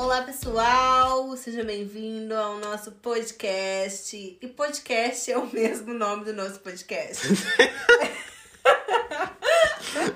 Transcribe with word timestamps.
Olá, 0.00 0.22
pessoal! 0.22 1.36
Seja 1.36 1.62
bem-vindo 1.62 2.34
ao 2.34 2.58
nosso 2.58 2.90
podcast. 2.92 4.16
E 4.40 4.48
podcast 4.48 5.30
é 5.30 5.36
o 5.36 5.52
mesmo 5.52 5.92
nome 5.92 6.24
do 6.24 6.32
nosso 6.32 6.58
podcast. 6.60 7.28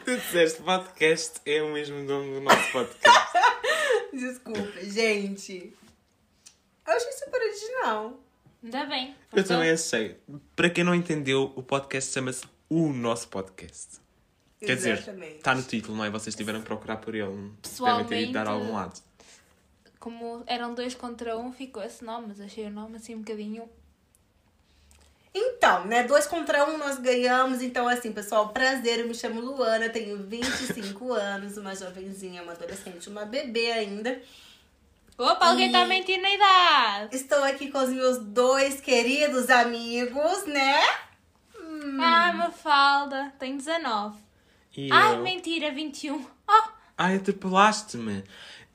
tu 0.06 0.16
disseste 0.16 0.62
podcast 0.62 1.38
é 1.45 1.62
o 1.62 1.70
mesmo 1.70 2.02
nome 2.02 2.32
do 2.32 2.41
nosso 2.41 2.73
podcast. 2.73 3.32
Desculpa, 4.10 4.80
gente. 4.84 5.77
Eu 6.87 6.92
achei 6.95 7.12
super 7.12 7.42
original. 7.42 8.19
Ainda 8.62 8.87
bem. 8.87 9.14
Eu 9.34 9.45
também 9.45 9.69
achei. 9.70 10.16
Para 10.56 10.70
quem 10.70 10.82
não 10.82 10.95
entendeu, 10.95 11.52
o 11.55 11.62
podcast 11.62 12.10
chama-se 12.10 12.46
O 12.70 12.91
Nosso 12.91 13.28
Podcast. 13.28 14.01
Quer 14.60 14.77
dizer, 14.77 14.95
Exatamente. 14.95 15.37
está 15.37 15.55
no 15.55 15.62
título, 15.62 15.95
não 15.95 16.06
é? 16.06 16.10
Vocês 16.10 16.34
tiveram 16.34 16.60
que 16.60 16.66
procurar 16.66 16.96
por 16.96 17.14
ele. 17.14 17.27
Devem 17.27 17.52
Pessoalmente- 17.60 18.09
ter 18.09 18.23
ido 18.23 18.32
dar 18.32 18.46
a 18.48 18.52
algum 18.52 18.73
lado. 18.73 18.98
Como 20.04 20.42
eram 20.46 20.74
dois 20.74 20.94
contra 20.94 21.34
um, 21.34 21.50
ficou 21.50 21.82
esse 21.82 22.04
nome, 22.04 22.26
mas 22.28 22.38
achei 22.38 22.66
o 22.66 22.70
nome 22.70 22.96
assim 22.98 23.14
um 23.14 23.20
bocadinho. 23.20 23.66
Então, 25.34 25.86
né? 25.86 26.02
Dois 26.02 26.27
contra 26.27 26.62
um 26.68 26.77
nós 26.77 26.98
ganhamos. 26.98 27.62
Então, 27.62 27.88
assim, 27.88 28.12
pessoal, 28.12 28.50
prazer. 28.50 28.98
Eu 29.00 29.08
me 29.08 29.14
chamo 29.14 29.40
Luana, 29.40 29.88
tenho 29.88 30.18
25 30.27 31.10
anos, 31.14 31.56
uma 31.56 31.74
jovenzinha, 31.74 32.42
uma 32.42 32.52
adolescente, 32.52 33.08
uma 33.08 33.24
bebê 33.24 33.72
ainda. 33.72 34.20
Opa, 35.16 35.46
alguém 35.46 35.72
tá 35.72 35.86
E- 35.86 35.88
mentindo 35.88 36.20
na 36.22 36.34
idade! 36.34 37.16
Estou 37.16 37.42
aqui 37.42 37.70
com 37.70 37.78
os 37.78 37.88
meus 37.88 38.18
dois 38.18 38.82
queridos 38.82 39.48
amigos, 39.48 40.44
né? 40.44 40.82
Ai, 41.98 42.32
Mafalda, 42.34 43.32
tem 43.38 43.56
19. 43.56 44.18
E 44.77 44.92
Ai, 44.92 45.14
eu... 45.14 45.22
mentira, 45.22 45.70
21. 45.72 46.22
Oh, 46.46 46.62
Ai, 46.98 47.16
atropelaste-me. 47.16 48.22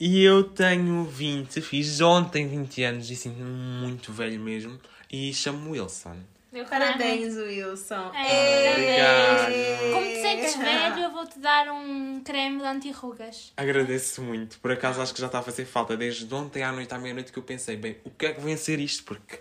E 0.02 0.24
eu 0.24 0.42
tenho 0.42 1.04
20, 1.04 1.60
fiz 1.60 2.00
ontem 2.00 2.48
20 2.48 2.82
anos 2.84 3.10
e 3.10 3.16
sinto-me 3.16 3.44
muito 3.44 4.10
velho 4.10 4.40
mesmo. 4.40 4.80
E 5.12 5.30
chamo-me 5.34 5.72
Wilson. 5.72 6.16
meu 6.50 6.64
Parabéns, 6.64 7.36
Wilson. 7.36 8.10
É, 8.14 8.70
Obrigado. 8.72 8.96
caralho. 8.96 9.92
Como 9.92 10.06
te 10.06 10.22
sentes 10.22 10.56
velho, 10.56 10.98
eu 11.00 11.10
vou-te 11.10 11.38
dar 11.38 11.68
um 11.68 12.22
creme 12.24 12.60
de 12.60 12.64
anti-rugas. 12.64 13.52
Agradeço 13.54 14.22
muito. 14.22 14.58
Por 14.60 14.72
acaso 14.72 15.02
acho 15.02 15.12
que 15.12 15.20
já 15.20 15.26
está 15.26 15.40
a 15.40 15.42
fazer 15.42 15.66
falta 15.66 15.94
desde 15.94 16.32
ontem 16.34 16.62
à 16.62 16.72
noite 16.72 16.94
à 16.94 16.98
meia-noite 16.98 17.30
que 17.30 17.38
eu 17.38 17.42
pensei, 17.42 17.76
bem, 17.76 17.98
o 18.02 18.08
que 18.08 18.24
é 18.24 18.32
que 18.32 18.40
vem 18.40 18.56
ser 18.56 18.80
isto? 18.80 19.04
Porque 19.04 19.40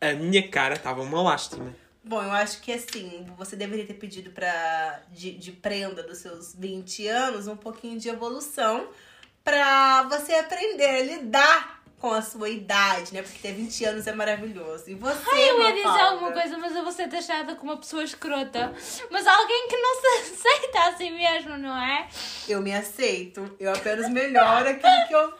a 0.00 0.12
minha 0.12 0.46
cara 0.46 0.76
estava 0.76 1.02
uma 1.02 1.20
lástima. 1.20 1.74
Bom, 2.04 2.22
eu 2.22 2.30
acho 2.30 2.60
que 2.60 2.72
assim, 2.72 3.26
você 3.36 3.56
deveria 3.56 3.84
ter 3.84 3.94
pedido 3.94 4.30
pra, 4.30 5.02
de, 5.12 5.32
de 5.32 5.50
prenda 5.50 6.04
dos 6.04 6.18
seus 6.18 6.54
20 6.54 7.08
anos 7.08 7.48
um 7.48 7.56
pouquinho 7.56 7.98
de 7.98 8.08
evolução 8.08 8.88
pra 9.46 10.02
você 10.02 10.34
aprender 10.34 10.84
a 10.88 11.02
lidar 11.02 11.82
com 12.00 12.12
a 12.12 12.20
sua 12.20 12.48
idade, 12.50 13.14
né? 13.14 13.22
Porque 13.22 13.38
ter 13.38 13.52
20 13.54 13.84
anos 13.84 14.06
é 14.08 14.12
maravilhoso. 14.12 14.84
E 14.88 14.94
você, 14.96 15.30
Ai, 15.30 15.50
eu 15.50 15.62
ia 15.62 15.70
dizer 15.72 15.84
Mafalda? 15.84 16.08
alguma 16.10 16.32
coisa, 16.32 16.58
mas 16.58 16.74
eu 16.74 16.82
vou 16.82 16.90
ser 16.92 17.08
taxada 17.08 17.54
como 17.54 17.70
uma 17.70 17.78
pessoa 17.78 18.02
escrota. 18.02 18.74
Mas 19.08 19.24
alguém 19.24 19.68
que 19.68 19.76
não 19.76 19.94
se 20.00 20.06
aceita 20.34 20.88
assim 20.88 21.10
mesmo, 21.12 21.56
não 21.56 21.76
é? 21.80 22.08
Eu 22.48 22.60
me 22.60 22.74
aceito. 22.74 23.56
Eu 23.60 23.72
apenas 23.72 24.10
melhoro 24.10 24.68
aquilo 24.68 25.06
que 25.06 25.14
eu 25.14 25.32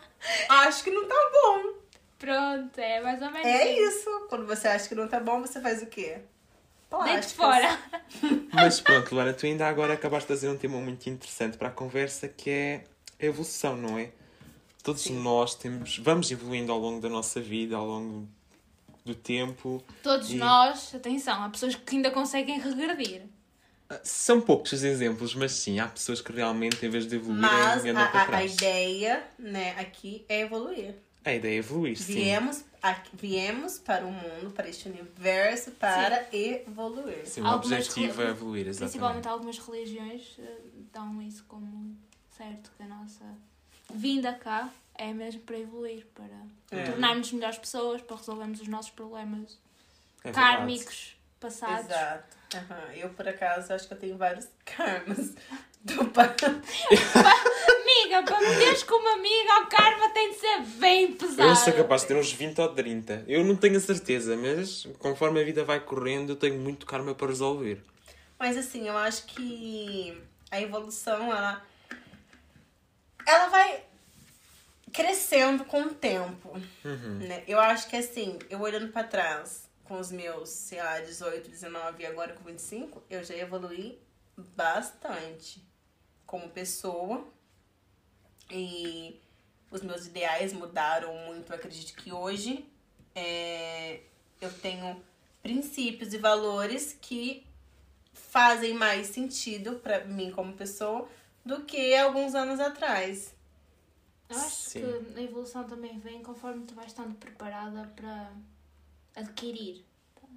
acho 0.51 0.85
que 0.85 0.91
não 0.93 1.07
tá 1.07 1.31
bom. 1.33 1.75
Pronto, 2.17 2.79
é 2.79 3.01
mais 3.01 3.21
ou 3.21 3.31
menos 3.31 3.47
É 3.47 3.73
isso. 3.73 3.99
isso. 4.09 4.27
Quando 4.29 4.47
você 4.47 4.69
acha 4.69 4.89
que 4.89 4.95
não 4.95 5.09
tá 5.09 5.19
bom, 5.19 5.41
você 5.41 5.61
faz 5.61 5.83
o 5.83 5.87
quê? 5.87 6.21
Plásticas. 6.89 7.33
fora. 7.33 7.79
Mas 8.53 8.81
pronto, 8.81 9.13
Luana, 9.15 9.33
tu 9.35 9.45
ainda 9.47 9.67
agora 9.67 9.95
acabaste 9.95 10.23
de 10.23 10.27
trazer 10.29 10.49
um 10.49 10.57
tema 10.57 10.79
muito 10.79 11.07
interessante 11.11 11.57
para 11.59 11.69
a 11.69 11.73
conversa 11.73 12.29
que 12.29 12.49
é 12.51 12.85
a 13.21 13.25
evolução, 13.27 13.77
não 13.77 13.99
é? 13.99 14.11
Todos 14.83 15.03
Sim. 15.03 15.21
nós 15.21 15.55
temos, 15.55 15.99
vamos 15.99 16.31
evoluindo 16.31 16.71
ao 16.71 16.79
longo 16.79 17.01
da 17.01 17.09
nossa 17.09 17.41
vida, 17.41 17.77
ao 17.77 17.87
longo 17.87 18.29
do 19.05 19.15
tempo. 19.15 19.83
Todos 20.03 20.31
E- 20.31 20.37
nós, 20.37 20.95
atenção, 20.95 21.43
há 21.43 21.49
pessoas 21.49 21.75
que 21.75 21.97
ainda 21.97 22.11
conseguem 22.11 22.59
regredir. 22.61 23.23
Ah, 23.89 24.01
São 24.03 24.41
poucos 24.41 24.73
os 24.73 24.83
exemplos, 24.83 25.35
mas 25.35 25.53
sim, 25.53 25.79
há 25.79 25.87
pessoas 25.87 26.21
que 26.21 26.33
realmente, 26.33 26.85
em 26.85 26.89
vez 26.89 27.07
de 27.07 27.17
evoluírem, 27.17 27.49
Mas 27.51 27.85
andam 27.85 28.03
a, 28.03 28.09
para 28.09 28.21
a- 28.21 28.23
a 28.23 28.27
trás. 28.27 28.55
ideia, 28.55 29.25
né, 29.39 29.77
aqui 29.79 30.25
é 30.29 30.41
evoluir. 30.41 30.95
A 31.25 31.33
ideia 31.35 31.55
é 31.55 31.59
evoluir, 31.59 31.97
sim. 31.97 32.15
Viemos, 32.15 32.65
aqui- 32.83 33.11
viemos 33.15 33.79
para 33.79 34.05
o 34.07 34.13
mundo, 34.13 34.53
para 34.53 34.69
este 34.69 34.89
universo, 34.89 35.73
para 35.73 36.29
evoluir. 36.33 37.27
Sim, 37.27 37.41
o 37.43 37.47
Algumas 37.47 37.89
objetivo 37.89 38.23
é 38.23 38.29
evoluir, 38.31 38.67
exatamente. 38.69 38.93
Principalmente 38.93 39.29
algumas 39.29 39.59
religiões 39.59 40.23
eh, 40.39 40.57
dão 40.93 41.21
isso 41.23 41.45
como 41.49 41.97
certo, 42.37 42.71
que 42.77 42.83
a 42.83 42.87
nossa 42.87 43.25
vinda 43.93 44.33
cá 44.35 44.69
é 44.95 45.13
mesmo 45.13 45.41
para 45.43 45.59
evoluir, 45.59 46.07
para 46.15 46.77
É. 46.79 46.85
tornar-nos 46.85 47.33
melhores 47.33 47.59
pessoas, 47.59 48.03
para 48.03 48.17
resolvermos 48.17 48.61
os 48.61 48.69
nossos 48.69 48.91
problemas 48.91 49.59
É 50.25 50.33
kármicos 50.33 51.17
passados. 51.41 51.87
Exato. 51.91 52.37
Aham. 52.55 52.93
Eu, 52.95 53.11
por 53.11 53.29
acaso, 53.29 53.73
acho 53.73 53.87
que 53.89 53.95
eu 53.95 53.99
tenho 53.99 54.17
vários 54.17 54.49
karmas 54.65 55.35
do 55.83 56.05
pai. 56.07 56.35
Amiga, 56.39 58.23
para 58.25 58.41
meteres 58.41 58.83
com 58.83 58.95
uma 58.95 59.13
amiga, 59.15 59.61
o 59.63 59.67
karma 59.67 60.09
tem 60.11 60.31
de 60.33 60.39
ser 60.39 60.61
bem 60.79 61.13
pesado. 61.13 61.49
Eu 61.49 61.57
sou 61.57 61.73
capaz 61.73 62.03
de 62.03 62.09
ter 62.09 62.17
uns 62.17 62.33
20 62.33 62.61
ou 62.61 62.69
30. 62.75 63.25
Eu 63.27 63.45
não 63.45 63.57
tenho 63.57 63.77
a 63.77 63.81
certeza, 63.81 64.37
mas 64.37 64.87
conforme 64.99 65.41
a 65.41 65.45
vida 65.45 65.65
vai 65.65 65.81
correndo, 65.81 66.31
eu 66.31 66.37
tenho 66.37 66.59
muito 66.59 66.87
karma 66.87 67.15
para 67.15 67.29
resolver. 67.29 67.83
Mas 68.39 68.57
assim, 68.57 68.87
eu 68.89 68.97
acho 68.97 69.25
que 69.27 70.21
a 70.51 70.61
evolução, 70.61 71.33
ela. 71.33 71.63
Ela 73.27 73.49
vai 73.49 73.85
crescendo 74.93 75.65
com 75.65 75.83
o 75.83 75.95
tempo. 75.95 76.51
Uhum. 76.85 77.19
Né? 77.19 77.45
Eu 77.47 77.61
acho 77.61 77.89
que 77.89 77.97
assim, 77.97 78.39
eu 78.49 78.61
olhando 78.61 78.91
pra 78.93 79.05
trás, 79.05 79.69
com 79.85 79.99
os 79.99 80.11
meus, 80.11 80.49
sei 80.49 80.83
lá, 80.83 81.01
18, 81.01 81.51
19 81.51 82.03
e 82.03 82.07
agora 82.07 82.33
com 82.35 82.45
25, 82.45 83.03
eu 83.11 83.23
já 83.23 83.35
evoluí 83.35 83.99
bastante 84.37 85.63
como 86.25 86.49
pessoa. 86.49 87.27
E 88.51 89.21
os 89.71 89.83
meus 89.83 90.07
ideais 90.07 90.53
mudaram 90.53 91.15
muito. 91.27 91.53
Eu 91.53 91.57
acredito 91.57 91.95
que 91.97 92.13
hoje 92.13 92.65
é, 93.15 94.01
eu 94.41 94.53
tenho 94.53 95.03
princípios 95.43 96.15
e 96.15 96.19
valores 96.19 96.97
que 97.01 97.45
fazem 98.13 98.73
mais 98.75 99.09
sentido 99.09 99.77
pra 99.81 100.05
mim 100.05 100.31
como 100.31 100.53
pessoa 100.55 101.09
do 101.47 101.63
que 101.63 101.95
alguns 101.95 102.35
anos 102.35 102.59
atrás. 102.59 103.33
Eu 104.29 104.37
acho 104.37 104.71
Sim. 104.71 104.81
que 104.81 105.21
a 105.21 105.23
evolução 105.23 105.63
também 105.65 105.97
vem 106.01 106.21
conforme 106.21 106.67
tu 106.67 106.75
vais 106.75 106.89
estando 106.89 107.15
preparada 107.15 107.87
para 107.95 108.33
adquirir. 109.15 109.85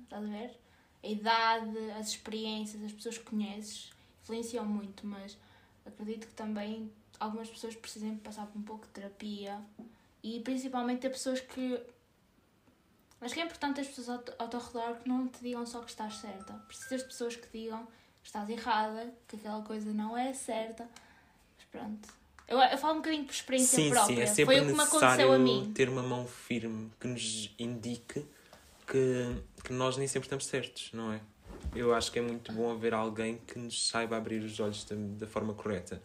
Estás 0.03 0.23
a 0.23 0.27
ver? 0.27 0.59
A 1.03 1.07
idade, 1.07 1.91
as 1.99 2.09
experiências, 2.09 2.83
as 2.83 2.93
pessoas 2.93 3.17
que 3.17 3.23
conheces 3.23 3.91
influenciam 4.21 4.63
muito, 4.63 5.07
mas 5.07 5.35
acredito 5.83 6.27
que 6.27 6.33
também 6.33 6.91
algumas 7.19 7.49
pessoas 7.49 7.75
precisem 7.75 8.15
passar 8.17 8.45
por 8.45 8.59
um 8.59 8.63
pouco 8.63 8.85
de 8.85 8.91
terapia 8.91 9.59
e 10.21 10.39
principalmente 10.41 10.99
ter 11.01 11.09
pessoas 11.09 11.39
que. 11.39 11.81
Acho 13.19 13.33
que 13.33 13.41
é 13.41 13.43
importante 13.43 13.81
as 13.81 13.87
pessoas 13.87 14.09
ao, 14.09 14.23
ao 14.37 14.47
teu 14.47 14.59
redor 14.59 14.97
que 14.99 15.09
não 15.09 15.27
te 15.27 15.41
digam 15.41 15.65
só 15.65 15.81
que 15.81 15.89
estás 15.89 16.17
certa. 16.17 16.53
Precisas 16.67 17.01
de 17.01 17.07
pessoas 17.07 17.35
que 17.35 17.47
digam 17.51 17.87
estás 18.23 18.49
errada, 18.49 19.13
que 19.27 19.35
aquela 19.35 19.61
coisa 19.63 19.91
não 19.91 20.17
é 20.17 20.33
certa. 20.33 20.87
Mas 21.57 21.65
pronto. 21.71 22.09
Eu, 22.47 22.57
eu 22.59 22.77
falo 22.77 22.93
um 22.95 22.97
bocadinho 22.97 23.25
por 23.25 23.33
experiência 23.33 23.75
Sim, 23.75 23.89
própria. 23.91 24.15
sim, 24.15 24.21
é 24.21 24.25
sempre 24.25 24.45
Foi 24.45 24.59
o 24.59 24.67
que 24.67 24.73
me 24.73 24.81
aconteceu 24.81 25.33
a 25.33 25.37
mim. 25.37 25.71
ter 25.75 25.87
uma 25.87 26.01
mão 26.01 26.25
firme 26.25 26.89
que 26.99 27.07
nos 27.07 27.53
indique 27.59 28.25
que, 28.87 29.35
que 29.63 29.71
nós 29.71 29.97
nem 29.97 30.07
sempre 30.07 30.25
estamos 30.25 30.45
certos, 30.47 30.89
não 30.93 31.13
é? 31.13 31.21
Eu 31.75 31.93
acho 31.93 32.11
que 32.11 32.17
é 32.17 32.21
muito 32.23 32.51
bom 32.51 32.71
haver 32.71 32.93
alguém 32.93 33.37
que 33.45 33.59
nos 33.59 33.87
saiba 33.87 34.17
abrir 34.17 34.41
os 34.41 34.59
olhos 34.59 34.83
da, 34.85 34.95
da 34.97 35.27
forma 35.27 35.53
correta. 35.53 36.01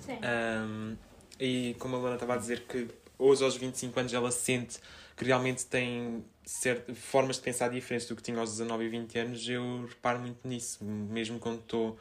Sim. 0.00 0.18
Um, 0.22 0.96
e 1.40 1.74
como 1.78 1.96
a 1.96 1.98
Luana 1.98 2.16
estava 2.16 2.34
a 2.34 2.36
dizer 2.36 2.66
que 2.66 2.88
hoje 3.18 3.42
aos 3.42 3.56
25 3.56 3.98
anos 3.98 4.12
ela 4.12 4.30
sente 4.30 4.78
que 5.16 5.24
realmente 5.24 5.64
tem 5.66 6.24
certas 6.44 6.96
formas 6.98 7.36
de 7.36 7.42
pensar 7.42 7.68
diferentes 7.70 8.06
do 8.06 8.14
que 8.14 8.22
tinha 8.22 8.38
aos 8.38 8.50
19 8.50 8.84
e 8.84 8.88
20 8.88 9.18
anos, 9.18 9.48
eu 9.48 9.86
reparo 9.88 10.20
muito 10.20 10.46
nisso. 10.46 10.84
Mesmo 10.84 11.38
quando 11.38 11.60
estou 11.60 11.98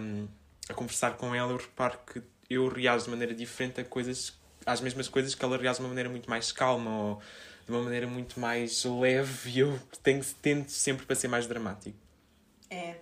um, 0.00 0.26
a 0.68 0.74
conversar 0.74 1.16
com 1.16 1.34
ela, 1.34 1.52
eu 1.52 1.56
reparo 1.56 1.98
que 2.04 2.22
eu 2.50 2.68
reajo 2.68 3.04
de 3.04 3.10
maneira 3.10 3.34
diferente 3.34 3.80
a 3.80 3.84
coisas, 3.84 4.36
às 4.64 4.80
mesmas 4.80 5.08
coisas 5.08 5.34
que 5.34 5.44
ela 5.44 5.56
reage 5.56 5.78
de 5.78 5.82
uma 5.82 5.88
maneira 5.88 6.10
muito 6.10 6.28
mais 6.28 6.50
calma 6.50 6.90
ou 6.90 7.22
de 7.64 7.72
uma 7.72 7.82
maneira 7.82 8.06
muito 8.06 8.38
mais 8.38 8.84
leve 8.84 9.50
e 9.50 9.58
eu 9.60 9.78
tenho, 10.02 10.24
tento 10.42 10.70
sempre 10.70 11.06
para 11.06 11.16
ser 11.16 11.28
mais 11.28 11.46
dramático. 11.46 11.96
É. 12.68 12.96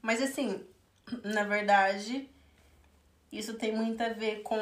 Mas 0.00 0.22
assim, 0.22 0.64
na 1.22 1.44
verdade, 1.44 2.28
isso 3.30 3.54
tem 3.54 3.74
muito 3.74 4.00
a 4.00 4.08
ver 4.10 4.42
com, 4.42 4.58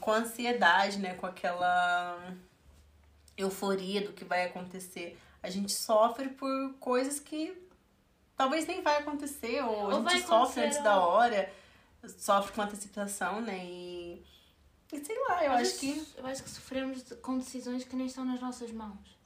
com 0.00 0.12
a 0.12 0.18
ansiedade, 0.18 0.98
né? 0.98 1.14
Com 1.14 1.26
aquela 1.26 2.34
euforia 3.38 4.02
do 4.02 4.12
que 4.12 4.24
vai 4.24 4.44
acontecer. 4.46 5.18
A 5.42 5.48
gente 5.48 5.72
sofre 5.72 6.28
por 6.30 6.74
coisas 6.80 7.20
que 7.20 7.56
talvez 8.36 8.66
nem 8.66 8.82
vai 8.82 8.98
acontecer, 8.98 9.62
ou, 9.64 9.90
Ou 9.92 10.06
a 10.06 10.10
gente 10.10 10.26
sofre 10.26 10.64
antes 10.64 10.78
ou- 10.78 10.84
da 10.84 11.00
hora, 11.00 11.52
sofre 12.18 12.52
com 12.52 12.62
antecipação, 12.62 13.40
né? 13.40 13.64
E 13.64 14.22
E 14.92 15.04
sei 15.04 15.16
lá, 15.28 15.44
eu 15.44 15.52
Às 15.52 15.68
acho 15.68 15.78
que. 15.80 16.06
Eu 16.16 16.26
acho 16.26 16.42
que 16.42 16.50
sofremos 16.50 17.04
de- 17.04 17.14
com 17.16 17.38
decisões 17.38 17.84
que 17.84 17.94
nem 17.94 18.06
estão 18.06 18.24
nas 18.24 18.40
nossas 18.40 18.70
mãos. 18.72 19.16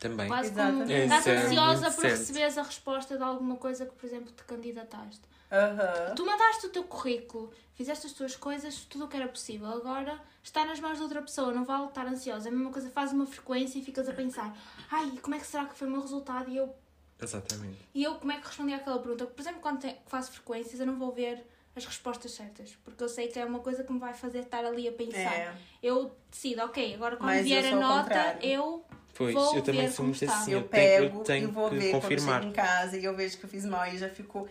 Também. 0.00 0.26
Quase 0.26 0.48
Exatamente. 0.50 0.90
como 0.90 0.92
estás 1.04 1.26
é 1.28 1.36
ansiosa 1.36 1.90
por 1.92 2.04
receberes 2.04 2.58
a 2.58 2.62
resposta 2.62 3.16
de 3.16 3.22
alguma 3.22 3.56
coisa 3.56 3.86
que, 3.86 3.92
por 3.94 4.04
exemplo, 4.06 4.32
te 4.32 4.42
candidataste. 4.42 5.20
Aham. 5.52 6.14
Tu 6.14 6.24
mandaste 6.24 6.66
o 6.66 6.70
teu 6.70 6.82
currículo, 6.84 7.52
fizeste 7.74 8.06
as 8.06 8.12
tuas 8.12 8.34
coisas, 8.34 8.86
tudo 8.88 9.04
o 9.04 9.08
que 9.08 9.16
era 9.16 9.28
possível. 9.28 9.68
Agora 9.68 10.18
está 10.42 10.64
nas 10.64 10.80
mãos 10.80 10.96
de 10.96 11.02
outra 11.02 11.20
pessoa, 11.20 11.52
não 11.52 11.64
vale 11.64 11.86
estar 11.86 12.06
ansiosa. 12.06 12.48
É 12.48 12.50
a 12.50 12.54
mesma 12.54 12.72
coisa, 12.72 12.88
faz 12.90 13.12
uma 13.12 13.26
frequência 13.26 13.78
e 13.78 13.82
ficas 13.84 14.08
a 14.08 14.12
pensar: 14.14 14.56
ai, 14.90 15.12
como 15.20 15.34
é 15.34 15.38
que 15.38 15.46
será 15.46 15.66
que 15.66 15.74
foi 15.76 15.86
o 15.86 15.90
meu 15.90 16.00
resultado? 16.00 16.50
E 16.50 16.56
eu, 16.56 16.74
Exatamente. 17.20 17.76
e 17.94 18.02
eu 18.02 18.14
como 18.14 18.32
é 18.32 18.38
que 18.40 18.46
respondi 18.46 18.72
àquela 18.72 18.98
pergunta? 18.98 19.26
Por 19.26 19.40
exemplo, 19.40 19.60
quando 19.60 19.80
te- 19.80 19.96
faço 20.06 20.32
frequências, 20.32 20.80
eu 20.80 20.86
não 20.86 20.98
vou 20.98 21.12
ver 21.12 21.46
as 21.76 21.84
respostas 21.86 22.32
certas, 22.32 22.76
porque 22.84 23.02
eu 23.04 23.08
sei 23.08 23.28
que 23.28 23.38
é 23.38 23.44
uma 23.44 23.60
coisa 23.60 23.84
que 23.84 23.92
me 23.92 23.98
vai 23.98 24.12
fazer 24.14 24.40
estar 24.40 24.64
ali 24.64 24.88
a 24.88 24.92
pensar. 24.92 25.34
É. 25.34 25.54
Eu 25.82 26.14
decido, 26.30 26.62
ok, 26.62 26.94
agora 26.94 27.16
quando 27.16 27.26
Mas 27.30 27.44
vier 27.44 27.64
a 27.74 27.76
nota, 27.76 28.02
contrário. 28.04 28.42
eu. 28.42 28.84
Pois, 29.14 29.34
Vou 29.34 29.56
eu 29.56 29.62
também 29.62 29.86
ver 29.86 29.92
sou 29.92 30.06
muito 30.06 30.24
assim. 30.24 30.52
Eu, 30.52 30.60
Eu, 30.60 30.68
tenho, 30.68 31.00
pego 31.02 31.18
eu 31.20 31.24
tenho 31.24 31.48
e 31.48 31.52
vou 31.52 31.68
ver 31.70 31.90
confirmar. 31.92 32.00
quando 32.00 32.12
eu 32.12 32.34
chego 32.40 32.46
em 32.46 32.52
casa 32.52 32.96
e 32.98 33.04
eu 33.04 33.14
vejo 33.14 33.36
que 33.38 33.44
eu 33.44 33.48
fiz 33.50 33.64
mal 33.66 33.86
e 33.86 33.98
já 33.98 34.08
fico. 34.08 34.48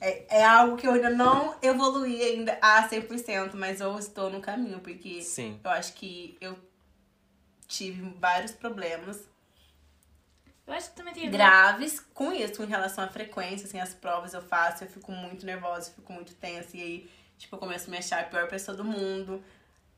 É, 0.00 0.38
é 0.38 0.44
algo 0.44 0.76
que 0.76 0.86
eu 0.86 0.92
ainda 0.92 1.10
não 1.10 1.54
evoluí 1.60 2.22
ainda 2.22 2.58
a 2.62 2.88
100%, 2.88 3.50
mas 3.54 3.80
eu 3.80 3.98
estou 3.98 4.30
no 4.30 4.40
caminho, 4.40 4.80
porque 4.80 5.20
Sim. 5.22 5.60
eu 5.62 5.70
acho 5.70 5.92
que 5.92 6.36
eu 6.40 6.56
tive 7.68 8.02
vários 8.18 8.52
problemas 8.52 9.20
Eu 10.66 10.72
acho 10.74 10.90
que 10.90 10.96
também 10.96 11.12
tem 11.12 11.30
graves 11.30 12.00
com 12.14 12.32
isso, 12.32 12.62
em 12.62 12.66
relação 12.66 13.04
à 13.04 13.08
frequência, 13.08 13.66
assim, 13.66 13.78
as 13.80 13.92
provas 13.92 14.32
eu 14.34 14.40
faço, 14.42 14.84
eu 14.84 14.88
fico 14.88 15.10
muito 15.12 15.44
nervosa, 15.44 15.90
eu 15.90 15.94
fico 15.94 16.12
muito 16.12 16.32
tensa, 16.34 16.76
e 16.76 16.80
aí, 16.82 17.10
tipo, 17.36 17.56
eu 17.56 17.58
começo 17.60 17.88
a 17.88 17.90
me 17.90 17.98
achar 17.98 18.20
a 18.20 18.24
pior 18.24 18.48
pessoa 18.48 18.76
do 18.76 18.84
mundo, 18.84 19.42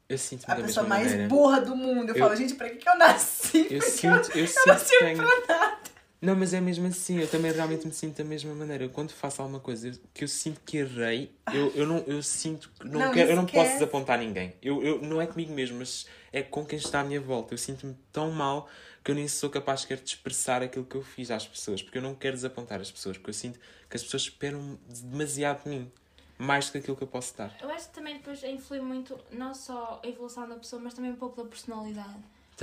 Eu 0.08 0.16
sinto-me 0.18 0.52
a 0.52 0.56
pessoa 0.56 0.86
mais 0.86 1.06
maneira. 1.08 1.28
burra 1.28 1.60
do 1.60 1.76
mundo. 1.76 2.08
Eu, 2.10 2.16
Eu- 2.16 2.24
falo, 2.24 2.34
gente, 2.36 2.54
pra 2.54 2.68
que, 2.70 2.76
que 2.76 2.88
eu 2.88 2.96
nasci? 2.98 3.58
Eu 3.70 3.78
Porque 3.78 3.80
sinto, 3.82 4.30
eu 4.36 4.44
eu 4.46 4.52
não 4.66 4.78
sinto 4.78 4.88
sirvo 4.88 5.04
tenho... 5.04 5.16
pra 5.46 5.56
nada. 5.58 5.78
Não, 6.22 6.36
mas 6.36 6.54
é 6.54 6.60
mesmo 6.60 6.86
assim, 6.86 7.18
eu 7.18 7.26
também 7.28 7.50
realmente 7.50 7.84
me 7.84 7.92
sinto 7.92 8.18
da 8.18 8.22
mesma 8.24 8.54
maneira. 8.54 8.84
Eu, 8.84 8.90
quando 8.90 9.10
faço 9.10 9.42
alguma 9.42 9.58
coisa 9.58 9.88
eu- 9.88 9.94
que 10.14 10.22
eu 10.22 10.28
sinto 10.28 10.60
que 10.64 10.76
errei, 10.76 11.34
eu, 11.52 11.72
eu, 11.74 11.84
não, 11.84 11.98
eu 12.06 12.22
sinto 12.22 12.70
que 12.78 12.86
não, 12.86 13.00
Não, 13.00 13.10
quero, 13.12 13.30
eu 13.30 13.34
não 13.36 13.44
esquece. 13.44 13.64
posso 13.64 13.72
desapontar 13.80 14.20
ninguém. 14.20 14.54
Eu, 14.62 14.80
eu, 14.84 15.02
não 15.02 15.20
é 15.20 15.26
comigo 15.26 15.52
mesmo, 15.52 15.78
mas 15.80 16.06
é 16.32 16.40
com 16.40 16.64
quem 16.64 16.78
está 16.78 17.00
à 17.00 17.04
minha 17.04 17.20
volta. 17.20 17.52
Eu 17.54 17.58
sinto-me 17.58 17.96
tão 18.12 18.30
mal 18.30 18.68
que 19.02 19.10
eu 19.10 19.16
nem 19.16 19.26
sou 19.26 19.50
capaz 19.50 19.80
sequer 19.80 19.96
de 19.98 20.04
expressar 20.10 20.62
aquilo 20.62 20.84
que 20.84 20.94
eu 20.94 21.02
fiz 21.02 21.28
às 21.32 21.44
pessoas, 21.44 21.82
porque 21.82 21.98
eu 21.98 22.02
não 22.02 22.14
quero 22.14 22.36
desapontar 22.36 22.80
as 22.80 22.88
pessoas, 22.92 23.16
porque 23.18 23.30
eu 23.30 23.34
sinto 23.34 23.58
que 23.90 23.96
as 23.96 24.04
pessoas 24.04 24.22
esperam 24.22 24.78
demasiado 24.88 25.64
de 25.64 25.70
mim, 25.70 25.90
mais 26.38 26.66
do 26.66 26.72
que 26.72 26.78
aquilo 26.78 26.96
que 26.96 27.02
eu 27.02 27.08
posso 27.08 27.36
dar. 27.36 27.52
Eu 27.60 27.68
acho 27.70 27.88
que 27.88 27.94
também 27.94 28.18
depois 28.18 28.40
influi 28.44 28.80
muito, 28.80 29.18
não 29.32 29.52
só 29.52 30.00
a 30.04 30.06
evolução 30.06 30.48
da 30.48 30.54
pessoa, 30.54 30.80
mas 30.80 30.94
também 30.94 31.10
um 31.10 31.16
pouco 31.16 31.42
da 31.42 31.48
personalidade. 31.48 32.14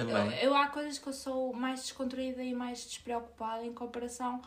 Também. 0.06 0.38
Eu, 0.38 0.50
eu 0.50 0.56
há 0.56 0.68
coisas 0.68 0.98
que 0.98 1.08
eu 1.08 1.14
sou 1.14 1.54
mais 1.54 1.82
descontraída 1.82 2.44
e 2.44 2.54
mais 2.54 2.86
despreocupada 2.86 3.64
em 3.66 3.74
comparação, 3.74 4.42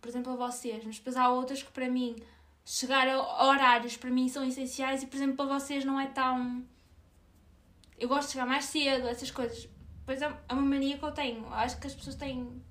por 0.00 0.08
exemplo, 0.08 0.32
a 0.32 0.36
vocês, 0.36 0.84
mas 0.84 0.96
depois 0.98 1.16
há 1.16 1.28
outras 1.28 1.62
que 1.62 1.70
para 1.70 1.88
mim 1.88 2.16
chegar 2.64 3.08
a 3.08 3.46
horários 3.46 3.96
para 3.96 4.10
mim 4.10 4.28
são 4.28 4.44
essenciais 4.44 5.02
e 5.02 5.06
por 5.06 5.16
exemplo 5.16 5.36
para 5.36 5.58
vocês 5.58 5.84
não 5.84 5.98
é 5.98 6.06
tão. 6.06 6.64
Eu 7.98 8.08
gosto 8.08 8.28
de 8.28 8.32
chegar 8.32 8.46
mais 8.46 8.64
cedo, 8.64 9.06
essas 9.08 9.30
coisas. 9.30 9.68
Pois 10.06 10.22
é 10.22 10.26
é 10.48 10.52
uma 10.54 10.62
mania 10.62 10.96
que 10.98 11.04
eu 11.04 11.12
tenho. 11.12 11.46
Acho 11.52 11.78
que 11.78 11.86
as 11.86 11.94
pessoas 11.94 12.16
têm 12.16 12.62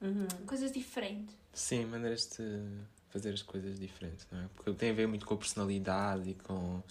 Uhum. 0.00 0.26
coisas 0.46 0.70
diferentes. 0.72 1.34
Sim, 1.52 1.86
maneiras 1.86 2.28
de 2.36 2.78
fazer 3.08 3.32
as 3.32 3.42
coisas 3.42 3.78
diferentes, 3.80 4.26
não 4.30 4.40
é? 4.40 4.48
Porque 4.54 4.72
tem 4.74 4.90
a 4.90 4.92
ver 4.92 5.08
muito 5.08 5.24
com 5.26 5.34
a 5.34 5.36
personalidade 5.38 6.30
e 6.30 6.34
com, 6.34 6.82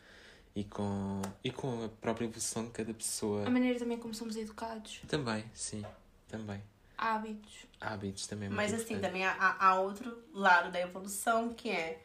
e 0.56 0.64
com, 0.64 1.22
e 1.44 1.52
com 1.52 1.84
a 1.86 1.90
própria 1.90 2.26
evolução 2.26 2.66
de 2.66 2.72
cada 2.72 2.94
pessoa. 2.94 3.46
A 3.46 3.50
maneira 3.50 3.78
também 3.78 3.98
como 3.98 4.14
somos 4.14 4.36
educados, 4.38 5.02
Também, 5.08 5.44
sim, 5.54 5.84
também. 6.28 6.62
hábitos. 6.98 7.66
Hábitos 7.82 8.26
também 8.28 8.48
é 8.48 8.50
muito 8.50 8.58
Mas 8.58 8.74
assim, 8.74 8.94
importante. 8.96 9.02
também 9.02 9.26
há, 9.26 9.58
há- 9.60 9.80
outro 9.82 10.24
lado 10.34 10.72
da 10.72 10.80
evolução 10.80 11.54
que 11.54 11.70
é, 11.70 12.02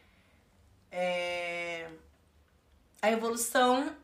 é 0.91 1.89
a 3.01 3.09
evolução 3.09 3.95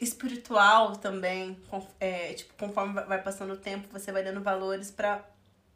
espiritual 0.00 0.96
também. 0.96 1.54
com- 1.68 1.86
é, 2.00 2.34
tipo, 2.34 2.54
conforme 2.54 2.94
vai- 2.94 3.04
vai 3.06 3.22
passando 3.22 3.54
o 3.54 3.56
tempo, 3.56 3.88
você 3.90 4.12
vai 4.12 4.22
dando 4.22 4.40
valores 4.42 4.90
para 4.90 5.24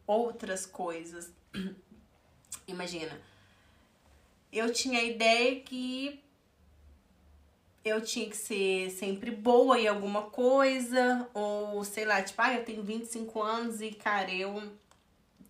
outras 0.07 0.65
coisas. 0.65 1.31
Imagina, 2.67 3.19
eu 4.51 4.71
tinha 4.71 4.99
a 4.99 5.03
ideia 5.03 5.59
que 5.61 6.23
eu 7.83 8.01
tinha 8.01 8.29
que 8.29 8.35
ser 8.35 8.89
sempre 8.91 9.31
boa 9.31 9.79
em 9.79 9.87
alguma 9.87 10.23
coisa, 10.23 11.27
ou 11.33 11.83
sei 11.83 12.05
lá, 12.05 12.21
tipo, 12.21 12.41
ah, 12.41 12.53
eu 12.53 12.65
tenho 12.65 12.83
25 12.83 13.41
anos 13.41 13.81
e, 13.81 13.91
cara, 13.91 14.31
eu 14.31 14.61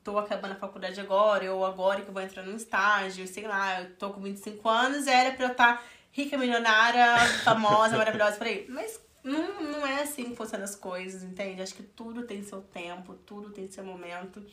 tô 0.04 0.18
acabando 0.18 0.54
a 0.54 0.58
faculdade 0.58 1.00
agora, 1.00 1.54
ou 1.54 1.66
agora 1.66 2.02
que 2.02 2.10
eu 2.10 2.14
vou 2.14 2.22
entrar 2.22 2.44
num 2.44 2.56
estágio, 2.56 3.28
sei 3.28 3.48
lá, 3.48 3.82
eu 3.82 3.96
tô 3.96 4.12
com 4.12 4.22
25 4.22 4.68
anos, 4.70 5.08
era 5.08 5.32
pra 5.32 5.46
eu 5.46 5.52
estar 5.52 5.84
rica, 6.12 6.38
milionária, 6.38 7.18
famosa, 7.44 7.98
maravilhosa, 7.98 8.38
por 8.38 8.48
aí. 8.48 8.66
Mas 8.70 9.00
não, 9.24 9.62
não 9.62 9.88
é 9.88 10.04
assim 10.04 10.30
que 10.30 10.36
funcionam 10.36 10.66
as 10.66 10.76
coisas, 10.76 11.24
entende? 11.24 11.62
Acho 11.62 11.76
que 11.76 11.84
tudo 11.84 12.24
tem 12.24 12.44
seu 12.44 12.62
tempo, 12.62 13.14
tudo 13.26 13.50
tem 13.52 13.70
seu 13.70 13.84
momento. 13.84 14.44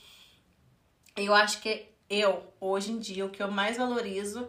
Eu 1.16 1.34
acho 1.34 1.60
que 1.60 1.88
eu, 2.08 2.52
hoje 2.60 2.92
em 2.92 2.98
dia, 2.98 3.24
o 3.24 3.30
que 3.30 3.42
eu 3.42 3.50
mais 3.50 3.76
valorizo 3.76 4.48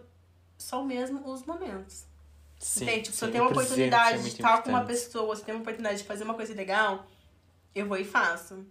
são 0.58 0.84
mesmo 0.84 1.30
os 1.32 1.46
momentos. 1.46 2.06
Sim, 2.60 2.86
Entende? 2.86 3.02
Tipo, 3.04 3.16
se 3.16 3.26
eu 3.26 3.32
tenho 3.32 3.44
uma 3.44 3.52
presente 3.52 3.66
oportunidade 3.74 4.18
é 4.18 4.22
de 4.22 4.28
estar 4.30 4.64
com 4.64 4.70
uma 4.70 4.84
pessoa, 4.86 5.36
se 5.36 5.42
eu 5.42 5.46
tenho 5.46 5.58
uma 5.58 5.62
oportunidade 5.62 6.00
de 6.00 6.04
fazer 6.04 6.24
uma 6.24 6.34
coisa 6.34 6.54
legal, 6.54 7.06
eu 7.76 7.86
vou 7.86 7.98
e 7.98 8.04
faço. 8.04 8.66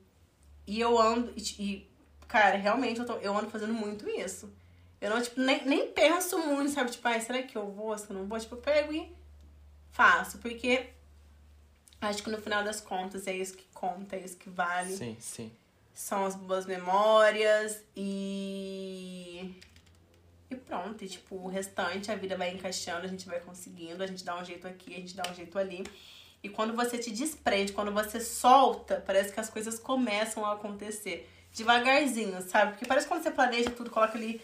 E 0.66 0.80
eu 0.80 0.98
ando, 0.98 1.32
e, 1.36 1.40
e, 1.58 1.90
cara, 2.26 2.56
realmente 2.56 2.98
eu, 2.98 3.06
tô, 3.06 3.14
eu 3.14 3.36
ando 3.36 3.48
fazendo 3.48 3.72
muito 3.72 4.08
isso. 4.08 4.52
Eu 5.00 5.10
não, 5.10 5.22
tipo, 5.22 5.40
nem, 5.40 5.64
nem 5.64 5.92
penso 5.92 6.38
muito, 6.38 6.70
sabe? 6.72 6.90
Tipo, 6.90 7.06
ai, 7.06 7.20
será 7.20 7.42
que 7.42 7.56
eu 7.56 7.70
vou, 7.70 7.96
se 7.96 8.10
eu 8.10 8.16
não 8.16 8.26
vou? 8.26 8.38
Tipo, 8.40 8.56
eu 8.56 8.60
pego 8.60 8.92
e 8.92 9.14
faço. 9.92 10.38
Porque 10.38 10.88
acho 12.00 12.22
que 12.22 12.30
no 12.30 12.40
final 12.40 12.64
das 12.64 12.80
contas 12.80 13.26
é 13.26 13.36
isso 13.36 13.56
que 13.56 13.66
conta, 13.72 14.16
é 14.16 14.20
isso 14.20 14.36
que 14.36 14.50
vale 14.50 14.96
Sim, 14.96 15.16
sim. 15.20 15.52
são 15.94 16.24
as 16.24 16.34
boas 16.34 16.66
memórias 16.66 17.82
e. 17.94 19.54
E 20.56 20.58
pronto, 20.58 21.04
e 21.04 21.08
tipo, 21.08 21.36
o 21.36 21.48
restante, 21.48 22.10
a 22.10 22.16
vida 22.16 22.34
vai 22.36 22.50
encaixando, 22.50 23.04
a 23.04 23.08
gente 23.08 23.26
vai 23.26 23.38
conseguindo, 23.40 24.02
a 24.02 24.06
gente 24.06 24.25
dá 24.25 24.40
um 24.40 24.44
jeito 24.44 24.66
aqui, 24.66 24.94
a 24.94 24.96
gente 24.96 25.14
dá 25.14 25.22
um 25.30 25.34
jeito 25.34 25.58
ali. 25.58 25.84
E 26.42 26.48
quando 26.48 26.75
você 26.75 26.96
te 26.96 27.10
desprende, 27.10 27.72
quando 27.72 27.92
você 27.92 28.20
solta, 28.20 29.02
parece 29.06 29.32
que 29.32 29.38
as 29.38 29.50
coisas 29.50 29.78
começam 29.78 30.46
a 30.46 30.54
acontecer. 30.54 31.28
Devagarzinho, 31.52 32.40
sabe? 32.42 32.72
Porque 32.72 32.86
parece 32.86 33.06
que 33.06 33.12
quando 33.12 33.22
você 33.22 33.30
planeja 33.30 33.70
tudo, 33.70 33.90
coloca 33.90 34.16
ali, 34.16 34.40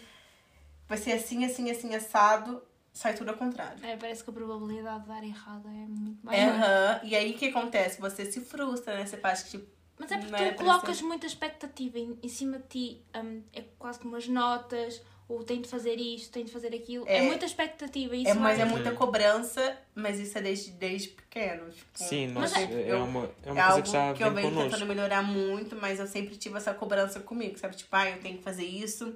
vai 0.87 0.97
ser 0.97 1.13
assim, 1.13 1.45
assim, 1.45 1.71
assim, 1.71 1.95
assado, 1.95 2.61
sai 2.91 3.15
tudo 3.15 3.29
ao 3.29 3.37
contrário. 3.37 3.83
É, 3.83 3.97
parece 3.97 4.23
que 4.23 4.29
a 4.29 4.33
probabilidade 4.33 5.01
de 5.01 5.07
dar 5.07 5.23
errado 5.23 5.67
é 5.67 5.87
muito 5.87 6.23
maior. 6.23 6.53
Aham. 6.53 6.99
E 7.03 7.15
aí 7.15 7.31
o 7.31 7.37
que 7.37 7.47
acontece? 7.47 7.99
Você 7.99 8.31
se 8.31 8.39
frustra, 8.41 8.97
né? 8.97 9.05
Você 9.05 9.17
faz 9.17 9.43
que, 9.43 9.51
tipo, 9.51 9.67
Mas 9.97 10.11
é 10.11 10.17
porque 10.19 10.43
era 10.43 10.53
tu 10.53 10.57
colocas 10.57 11.01
muita 11.01 11.25
expectativa 11.25 11.97
em, 11.97 12.19
em 12.21 12.29
cima 12.29 12.59
de 12.59 12.67
ti. 12.67 13.05
hum, 13.15 13.41
é 13.51 13.63
quase 13.79 13.99
como 13.99 14.15
as 14.15 14.27
notas, 14.27 15.01
ou 15.27 15.43
tenho 15.43 15.61
de 15.61 15.67
fazer 15.69 15.95
isto, 15.95 16.31
tenho 16.31 16.45
de 16.45 16.51
fazer 16.51 16.73
aquilo. 16.75 17.05
É, 17.07 17.17
É. 17.17 17.21
muita 17.21 17.45
expectativa. 17.45 18.15
Isso 18.15 18.29
É, 18.29 18.33
mas 18.33 18.59
é 18.59 18.63
vai- 18.65 18.69
muita 18.73 18.91
cobrança, 18.91 19.77
mas 19.95 20.19
isso 20.19 20.37
é 20.37 20.41
desde, 20.41 20.71
desde 20.71 21.09
pequeno. 21.09 21.69
Tipo, 21.71 21.87
Sim, 21.93 22.27
Mas 22.27 22.53
é- 22.55 22.89
é, 22.89 22.95
uma, 22.95 23.25
é 23.25 23.49
é 23.49 23.51
uma 23.51 23.63
coisa 23.63 23.63
algo 23.63 23.83
que 23.83 23.91
já 23.91 24.13
que 24.13 24.23
eu 24.23 24.31
venho 24.33 24.49
connosco. 24.49 24.69
tentando 24.71 24.87
melhorar 24.87 25.21
muito, 25.23 25.75
mas 25.75 25.99
eu 25.99 26.07
sempre 26.07 26.35
tive 26.35 26.57
essa 26.57 26.73
cobrança 26.73 27.19
comigo, 27.19 27.57
sabe? 27.57 27.75
Tipo, 27.75 27.95
ah, 27.95 28.09
eu 28.09 28.19
tenho 28.19 28.37
que 28.37 28.43
fazer 28.43 28.65
isso, 28.65 29.15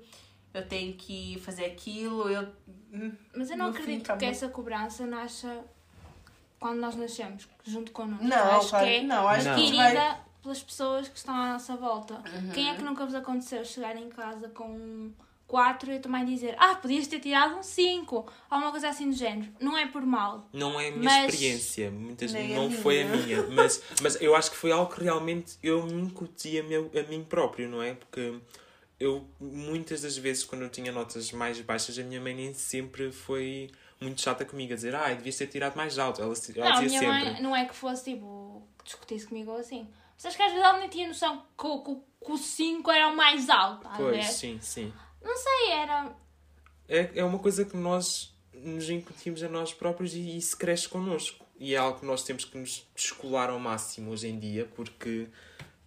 eu 0.53 0.67
tenho 0.67 0.93
que 0.93 1.39
fazer 1.45 1.65
aquilo, 1.65 2.29
eu. 2.29 2.47
hum, 2.93 3.11
Mas 3.35 3.49
eu 3.51 3.57
não 3.57 3.71
fim, 3.73 3.79
acredito 3.81 4.05
que 4.05 4.11
acabou. 4.11 4.29
essa 4.29 4.47
cobrança 4.49 5.05
nasça 5.05 5.63
quando 6.59 6.79
nós 6.79 6.95
nascemos, 6.95 7.47
junto 7.63 7.91
connosco. 7.91 8.23
Não, 8.23 8.57
acho 8.57 8.69
claro 8.69 8.85
que 8.87 8.91
é 8.95 9.01
não. 9.03 9.27
Acho 9.27 9.43
que 9.43 9.49
adquirida 9.49 9.93
vai. 9.93 10.17
pelas 10.41 10.63
pessoas 10.63 11.07
que 11.09 11.17
estão 11.17 11.35
à 11.35 11.53
nossa 11.53 11.75
volta. 11.75 12.15
Uhum. 12.15 12.49
Quem 12.53 12.69
é 12.69 12.75
que 12.75 12.81
nunca 12.81 13.05
vos 13.05 13.13
aconteceu 13.13 13.63
chegar 13.63 13.95
em 13.97 14.09
casa 14.09 14.49
com 14.49 15.11
4 15.47 15.91
e 15.91 15.95
a 15.97 15.99
tua 15.99 16.11
mãe 16.11 16.25
dizer 16.25 16.55
ah, 16.59 16.75
podias 16.75 17.07
ter 17.07 17.19
tirado 17.19 17.55
um 17.57 17.63
5 17.63 18.15
ou 18.15 18.25
uma 18.57 18.69
coisa 18.71 18.89
assim 18.89 19.09
do 19.09 19.15
género? 19.15 19.49
Não 19.61 19.77
é 19.77 19.87
por 19.87 20.05
mal. 20.05 20.47
Não 20.51 20.79
é 20.79 20.89
a 20.89 20.91
minha 20.91 21.03
Mas- 21.03 21.33
experiência, 21.33 21.89
muitas 21.89 22.33
não 22.33 22.67
minha. 22.67 22.71
foi 22.81 23.03
a 23.03 23.05
minha, 23.07 23.43
mas, 23.47 23.81
mas 24.01 24.21
eu 24.21 24.35
acho 24.35 24.51
que 24.51 24.57
foi 24.57 24.71
algo 24.71 24.93
que 24.93 25.01
realmente 25.03 25.57
eu 25.63 25.83
me 25.85 26.01
incuti 26.01 26.59
a, 26.59 26.63
meu, 26.63 26.91
a 26.93 27.09
mim 27.09 27.23
próprio, 27.23 27.69
não 27.69 27.81
é? 27.81 27.93
Porque 27.93 28.39
eu, 28.99 29.25
muitas 29.39 30.01
das 30.01 30.17
vezes, 30.17 30.43
quando 30.43 30.63
eu 30.63 30.69
tinha 30.69 30.91
notas 30.91 31.31
mais 31.31 31.59
baixas, 31.61 31.97
a 31.99 32.03
minha 32.03 32.19
mãe 32.19 32.35
nem 32.35 32.53
sempre 32.53 33.11
foi 33.11 33.69
muito 34.01 34.21
chata 34.21 34.43
comigo, 34.43 34.73
a 34.73 34.75
dizer, 34.75 34.93
ah, 34.95 35.07
devias 35.13 35.37
ter 35.37 35.47
tirado 35.47 35.75
mais 35.75 35.97
alto. 35.97 36.21
Ela, 36.21 36.33
ela 36.55 36.69
não, 36.69 36.77
a 36.77 36.81
dizia 36.81 36.99
minha 36.99 37.13
sempre. 37.13 37.31
mãe 37.33 37.41
não 37.41 37.55
é 37.55 37.65
que 37.65 37.73
fosse 37.75 38.03
tipo 38.11 38.67
que 38.79 38.83
discutisse 38.85 39.27
comigo 39.27 39.51
ou 39.51 39.57
assim. 39.57 39.87
Mas 40.15 40.25
acho 40.25 40.35
que 40.37 40.43
às 40.43 40.51
vezes 40.51 40.65
ela 40.65 40.79
nem 40.79 40.89
tinha 40.89 41.07
noção 41.07 41.43
que, 41.57 41.67
o- 41.67 41.79
que, 41.83 41.95
que 42.25 42.31
o 42.31 42.37
5 42.37 42.91
era 42.91 43.07
o 43.09 43.15
mais 43.15 43.49
alto. 43.49 43.87
ver? 43.87 43.95
Pois, 43.97 44.25
sim, 44.25 44.57
sim. 44.61 44.91
Não 45.21 45.37
sei, 45.37 45.71
era. 45.71 46.15
É, 46.87 47.11
é 47.15 47.23
uma 47.23 47.39
coisa 47.39 47.65
que 47.65 47.75
nós 47.75 48.33
nos 48.53 48.89
incutimos 48.89 49.43
a 49.43 49.49
nós 49.49 49.73
próprios 49.73 50.13
e 50.13 50.37
isso 50.37 50.57
cresce 50.57 50.87
connosco. 50.87 51.45
e 51.59 51.73
é 51.73 51.77
algo 51.77 51.99
que 51.99 52.05
nós 52.05 52.23
temos 52.23 52.45
que 52.45 52.57
nos 52.57 52.87
descolar 52.95 53.49
ao 53.49 53.59
máximo 53.59 54.11
hoje 54.11 54.27
em 54.27 54.39
dia, 54.39 54.67
porque, 54.75 55.27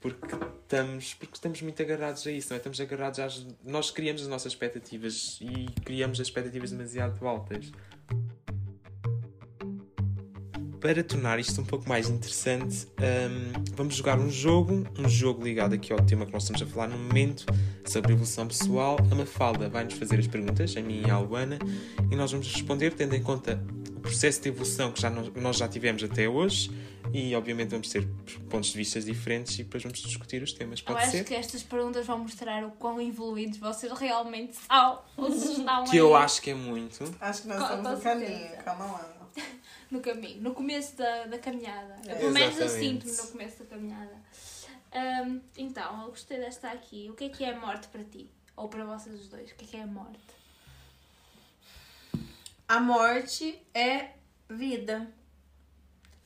porque, 0.01 0.35
estamos, 0.63 1.15
porque 1.15 1.35
estamos 1.35 1.63
muito 1.63 1.81
agarrados 1.83 2.27
a 2.27 2.33
isso, 2.33 2.49
não 2.51 2.57
é? 2.57 2.59
Estamos 2.59 2.81
agarrados 2.81 3.21
às. 3.21 3.47
Nós 3.65 3.91
criamos 3.91 4.23
as 4.23 4.29
nossas 4.29 4.53
expectativas 4.53 5.39
e 5.41 5.67
criamos 5.85 6.21
as 6.21 6.27
expectativas 6.27 6.71
demasiado 6.71 7.27
altas. 7.27 7.71
Para 10.81 11.05
tornar 11.05 11.39
isto 11.39 11.61
um 11.61 11.65
pouco 11.65 11.87
mais 11.87 12.09
interessante, 12.09 12.87
hum, 12.87 13.65
vamos 13.75 13.95
jogar 13.95 14.19
um 14.19 14.31
jogo, 14.31 14.87
um 14.99 15.09
jogo 15.09 15.45
ligado 15.45 15.75
aqui 15.75 15.93
ao 15.93 16.01
tema 16.01 16.25
que 16.25 16.33
nós 16.33 16.43
estamos 16.45 16.63
a 16.63 16.67
falar 16.67 16.89
no 16.89 16.97
momento, 16.97 17.45
sobre 17.87 18.13
evolução 18.13 18.47
pessoal. 18.47 18.97
A 19.11 19.15
Mafalda 19.15 19.69
vai-nos 19.69 19.95
fazer 19.95 20.19
as 20.19 20.27
perguntas, 20.27 20.77
a 20.77 20.81
mim 20.81 21.03
e 21.07 21.11
a 21.11 21.15
Albuana, 21.15 21.59
e 22.11 22.17
nós 22.17 22.31
vamos 22.33 22.53
responder 22.53 22.93
tendo 22.95 23.15
em 23.15 23.23
conta 23.23 23.63
o 23.97 24.01
processo 24.01 24.41
de 24.43 24.49
evolução 24.49 24.93
que 24.93 25.01
já 25.01 25.11
nós, 25.11 25.31
nós 25.35 25.57
já 25.57 25.69
tivemos 25.69 26.03
até 26.03 26.29
hoje 26.29 26.71
e 27.13 27.35
obviamente 27.35 27.71
vamos 27.71 27.89
ter 27.89 28.07
pontos 28.49 28.71
de 28.71 28.79
vista 28.79 29.01
diferentes 29.01 29.59
e 29.59 29.65
depois 29.65 29.83
vamos 29.83 29.99
discutir 30.01 30.43
os 30.43 30.53
temas. 30.53 30.81
Pode 30.81 30.99
eu 30.99 31.03
acho 31.03 31.11
ser? 31.19 31.25
que 31.25 31.35
estas 31.35 31.63
perguntas 31.63 32.07
vão 32.07 32.19
mostrar 32.21 32.65
o 32.65 32.71
quão 32.73 33.01
evoluídos 33.01 33.59
vocês 33.59 33.93
realmente 33.93 34.57
são. 34.57 35.01
Estão 35.29 35.85
Que 35.85 35.91
aí 35.93 35.97
eu 35.99 36.15
acho 36.15 36.41
que 36.41 36.51
é 36.51 36.55
muito. 36.55 37.03
Acho 37.21 37.43
que 37.43 37.49
nós 37.49 37.59
Com- 37.59 37.65
estamos 37.65 37.91
no 37.91 38.01
caminho, 38.01 38.29
certeza. 38.29 38.63
calma 38.63 38.85
lá. 38.87 39.17
no 39.91 40.01
caminho, 40.01 40.41
no 40.41 40.55
começo 40.55 40.97
da, 40.97 41.27
da 41.27 41.39
caminhada. 41.39 41.97
É. 42.07 42.15
Pelo 42.15 42.31
menos 42.33 42.59
eu 42.59 42.69
sinto-me 42.69 43.13
no 43.13 43.27
começo 43.29 43.59
da 43.59 43.65
caminhada. 43.67 44.13
Hum, 44.93 45.41
então, 45.57 46.03
eu 46.03 46.09
gostei 46.09 46.39
desta 46.39 46.71
aqui. 46.71 47.09
O 47.11 47.15
que 47.15 47.25
é 47.25 47.29
que 47.29 47.45
é 47.45 47.55
morte 47.57 47.89
para 47.89 48.03
ti? 48.05 48.31
Ou 48.57 48.69
para 48.69 48.85
vocês 48.85 49.21
os 49.21 49.29
dois? 49.29 49.51
O 49.51 49.55
que 49.55 49.65
é 49.65 49.69
que 49.69 49.77
é 49.77 49.87
morte? 49.87 50.19
A 52.67 52.81
morte 52.81 53.61
é 53.73 54.11
vida. 54.49 55.09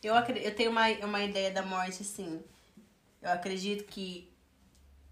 Eu, 0.03 0.15
eu 0.15 0.55
tenho 0.55 0.71
uma, 0.71 0.89
uma 1.05 1.23
ideia 1.23 1.51
da 1.51 1.63
morte 1.63 2.03
assim. 2.03 2.43
Eu 3.23 3.31
acredito 3.31 3.85
que 3.85 4.31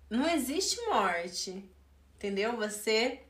não 0.08 0.28
existe 0.28 0.80
morte. 0.86 1.68
Entendeu? 2.16 2.56
Você 2.56 3.22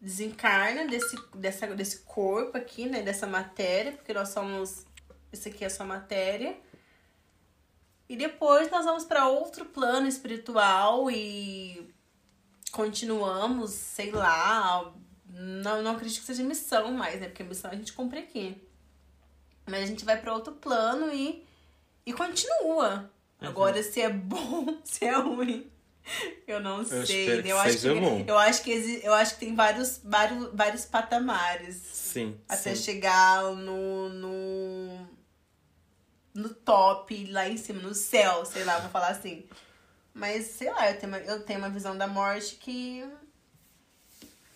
desencarna 0.00 0.86
desse, 0.88 1.16
dessa, 1.36 1.66
desse 1.68 1.98
corpo 2.00 2.58
aqui, 2.58 2.86
né? 2.86 3.02
Dessa 3.02 3.26
matéria, 3.26 3.92
porque 3.92 4.12
nós 4.12 4.30
somos. 4.30 4.84
Isso 5.32 5.48
aqui 5.48 5.64
é 5.64 5.68
só 5.68 5.84
matéria. 5.84 6.56
E 8.12 8.16
depois 8.16 8.70
nós 8.70 8.84
vamos 8.84 9.06
para 9.06 9.26
outro 9.26 9.64
plano 9.64 10.06
espiritual 10.06 11.10
e 11.10 11.90
continuamos, 12.70 13.70
sei 13.70 14.10
lá. 14.10 14.92
Não, 15.30 15.80
não 15.80 15.92
acredito 15.92 16.20
que 16.20 16.26
seja 16.26 16.42
missão 16.42 16.92
mais, 16.92 17.18
né? 17.18 17.28
Porque 17.28 17.42
missão 17.42 17.70
a 17.70 17.74
gente 17.74 17.94
cumpre 17.94 18.18
aqui. 18.18 18.62
Mas 19.64 19.84
a 19.84 19.86
gente 19.86 20.04
vai 20.04 20.20
para 20.20 20.34
outro 20.34 20.52
plano 20.52 21.10
e, 21.10 21.42
e 22.04 22.12
continua. 22.12 23.10
Agora, 23.40 23.82
se 23.82 24.02
é 24.02 24.10
bom, 24.10 24.66
se 24.84 25.06
é 25.06 25.16
ruim. 25.16 25.72
Eu 26.46 26.60
não 26.60 26.84
sei. 26.84 27.00
espero 27.00 27.42
né? 27.42 27.50
eu 27.50 27.58
acho 27.58 27.78
que. 27.78 28.30
Eu 28.30 28.38
acho 28.38 28.62
que, 28.62 29.00
eu 29.04 29.14
acho 29.14 29.34
que 29.34 29.40
tem 29.40 29.54
vários, 29.54 30.02
vários, 30.04 30.50
vários 30.52 30.84
patamares 30.84 31.76
Sim. 31.76 32.38
até 32.46 32.74
sim. 32.74 32.82
chegar 32.82 33.42
no, 33.54 34.10
no 34.10 35.08
no 36.34 36.48
top 36.54 37.26
lá 37.30 37.48
em 37.48 37.56
cima 37.56 37.80
no 37.82 37.94
céu 37.94 38.44
sei 38.44 38.64
lá 38.64 38.78
vou 38.78 38.90
falar 38.90 39.08
assim 39.08 39.46
mas 40.14 40.46
sei 40.46 40.70
lá 40.70 40.90
eu 40.90 40.98
tenho 40.98 41.12
uma, 41.12 41.18
eu 41.18 41.42
tenho 41.44 41.58
uma 41.58 41.70
visão 41.70 41.96
da 41.96 42.06
morte 42.06 42.56
que 42.56 43.04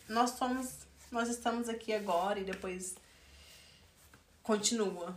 nós 0.08 0.30
somos 0.30 0.86
nós 1.10 1.28
estamos 1.28 1.68
aqui 1.68 1.92
agora 1.92 2.38
e 2.38 2.44
depois 2.44 2.94
continua 4.42 5.16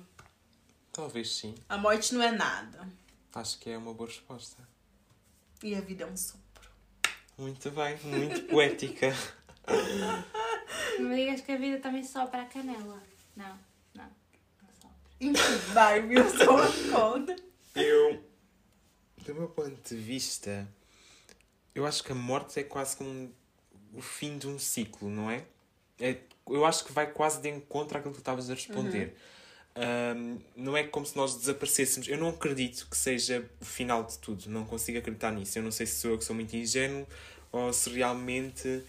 Talvez 0.92 1.34
sim. 1.36 1.56
a 1.70 1.78
morte 1.78 2.13
não 2.13 2.22
é 2.24 2.32
nada 2.32 2.88
Acho 3.34 3.60
que 3.60 3.70
é 3.70 3.78
uma 3.78 3.94
boa 3.94 4.10
resposta. 4.10 4.58
e 5.63 5.75
a 5.75 5.82
vida 5.82 6.04
é 6.04 6.08
um 6.08 6.18
sopro 6.18 6.70
Muito 7.38 7.70
bem, 7.72 7.98
muito 8.04 8.42
poética. 8.48 9.13
Não 10.98 11.06
me 11.10 11.16
digas 11.16 11.42
que 11.42 11.51
a 11.51 11.58
vida 11.58 11.80
também 11.80 12.04
sopra 12.04 12.42
a 12.42 12.46
canela. 12.46 13.01
Não. 13.36 13.58
Enfim 15.19 15.57
vai 15.73 16.01
uma 16.01 16.91
conta 16.91 17.35
Eu, 17.75 18.23
do 19.25 19.35
meu 19.35 19.47
ponto 19.49 19.77
de 19.88 19.95
vista, 19.95 20.67
eu 21.75 21.85
acho 21.85 22.03
que 22.03 22.11
a 22.11 22.15
morte 22.15 22.59
é 22.59 22.63
quase 22.63 22.95
como 22.95 23.31
o 23.93 24.01
fim 24.01 24.38
de 24.38 24.47
um 24.47 24.57
ciclo, 24.57 25.09
não 25.09 25.29
é? 25.29 25.43
é 25.99 26.17
eu 26.47 26.65
acho 26.65 26.85
que 26.85 26.91
vai 26.91 27.11
quase 27.11 27.41
de 27.41 27.49
encontro 27.49 27.97
àquilo 27.97 28.13
que 28.13 28.19
tu 28.19 28.21
estavas 28.21 28.49
a 28.49 28.53
responder. 28.53 29.15
Ahm, 29.75 30.39
não 30.55 30.75
é 30.75 30.83
como 30.83 31.05
se 31.05 31.15
nós 31.15 31.35
desaparecêssemos. 31.35 32.07
Eu 32.07 32.17
não 32.17 32.29
acredito 32.29 32.88
que 32.89 32.97
seja 32.97 33.45
o 33.61 33.65
final 33.65 34.03
de 34.03 34.17
tudo. 34.17 34.49
Não 34.49 34.65
consigo 34.65 34.97
acreditar 34.97 35.31
nisso. 35.31 35.59
Eu 35.59 35.63
não 35.63 35.71
sei 35.71 35.85
se 35.85 35.95
sou 36.01 36.11
eu 36.11 36.17
que 36.17 36.23
sou 36.25 36.35
muito 36.35 36.55
ingênuo 36.55 37.07
ou 37.51 37.71
se 37.71 37.89
realmente. 37.89 38.83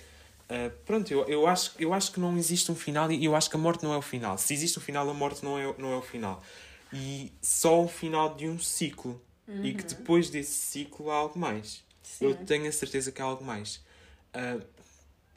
Ah, 0.51 0.71
pronto, 0.85 1.13
eu, 1.13 1.25
eu, 1.29 1.47
acho, 1.47 1.73
eu 1.79 1.95
acho 1.95 2.11
que 2.11 2.19
não 2.19 2.37
existe 2.37 2.73
um 2.73 2.75
final 2.75 3.11
e 3.11 3.25
eu 3.25 3.37
acho 3.37 3.49
que 3.49 3.55
a 3.55 3.59
morte 3.59 3.85
não 3.85 3.95
é 3.95 3.97
o 3.97 4.03
final. 4.03 4.37
Se 4.37 4.53
existe 4.53 4.79
um 4.81 4.83
final, 4.83 5.09
a 5.09 5.15
morte 5.15 5.45
não 5.45 5.57
é, 5.57 5.73
não 5.79 5.93
é 5.93 5.97
o 5.97 6.03
final. 6.03 6.43
E 6.93 7.33
só 7.41 7.85
o 7.85 7.89
final 7.89 8.35
de 8.35 8.49
um 8.49 8.59
ciclo. 8.59 9.23
E 9.63 9.75
que 9.75 9.83
depois 9.83 10.31
desse 10.31 10.53
ciclo 10.53 11.11
há 11.11 11.17
algo 11.17 11.37
mais. 11.37 11.85
Sim. 12.03 12.27
Eu 12.27 12.35
tenho 12.35 12.69
a 12.69 12.73
certeza 12.73 13.11
que 13.11 13.21
há 13.21 13.25
algo 13.25 13.45
mais. 13.45 13.85
Ah, 14.33 14.61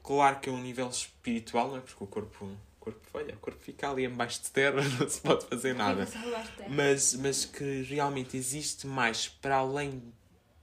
claro 0.03 0.39
que 0.39 0.49
é 0.49 0.51
um 0.51 0.61
nível 0.61 0.87
espiritual, 0.87 1.69
não 1.69 1.77
é? 1.77 1.79
Porque 1.79 2.03
o 2.03 2.07
corpo, 2.07 2.45
o 2.45 2.57
corpo, 2.79 3.01
olha, 3.13 3.33
o 3.33 3.37
corpo 3.37 3.59
fica 3.59 3.89
ali 3.89 4.05
embaixo 4.05 4.41
de 4.41 4.51
terra, 4.51 4.81
não 4.99 5.09
se 5.09 5.19
pode 5.19 5.45
fazer 5.47 5.73
nada. 5.73 6.07
Mas, 6.69 7.15
mas 7.15 7.45
que 7.45 7.83
realmente 7.83 8.37
existe 8.37 8.85
mais 8.85 9.27
para 9.27 9.57
além 9.57 10.01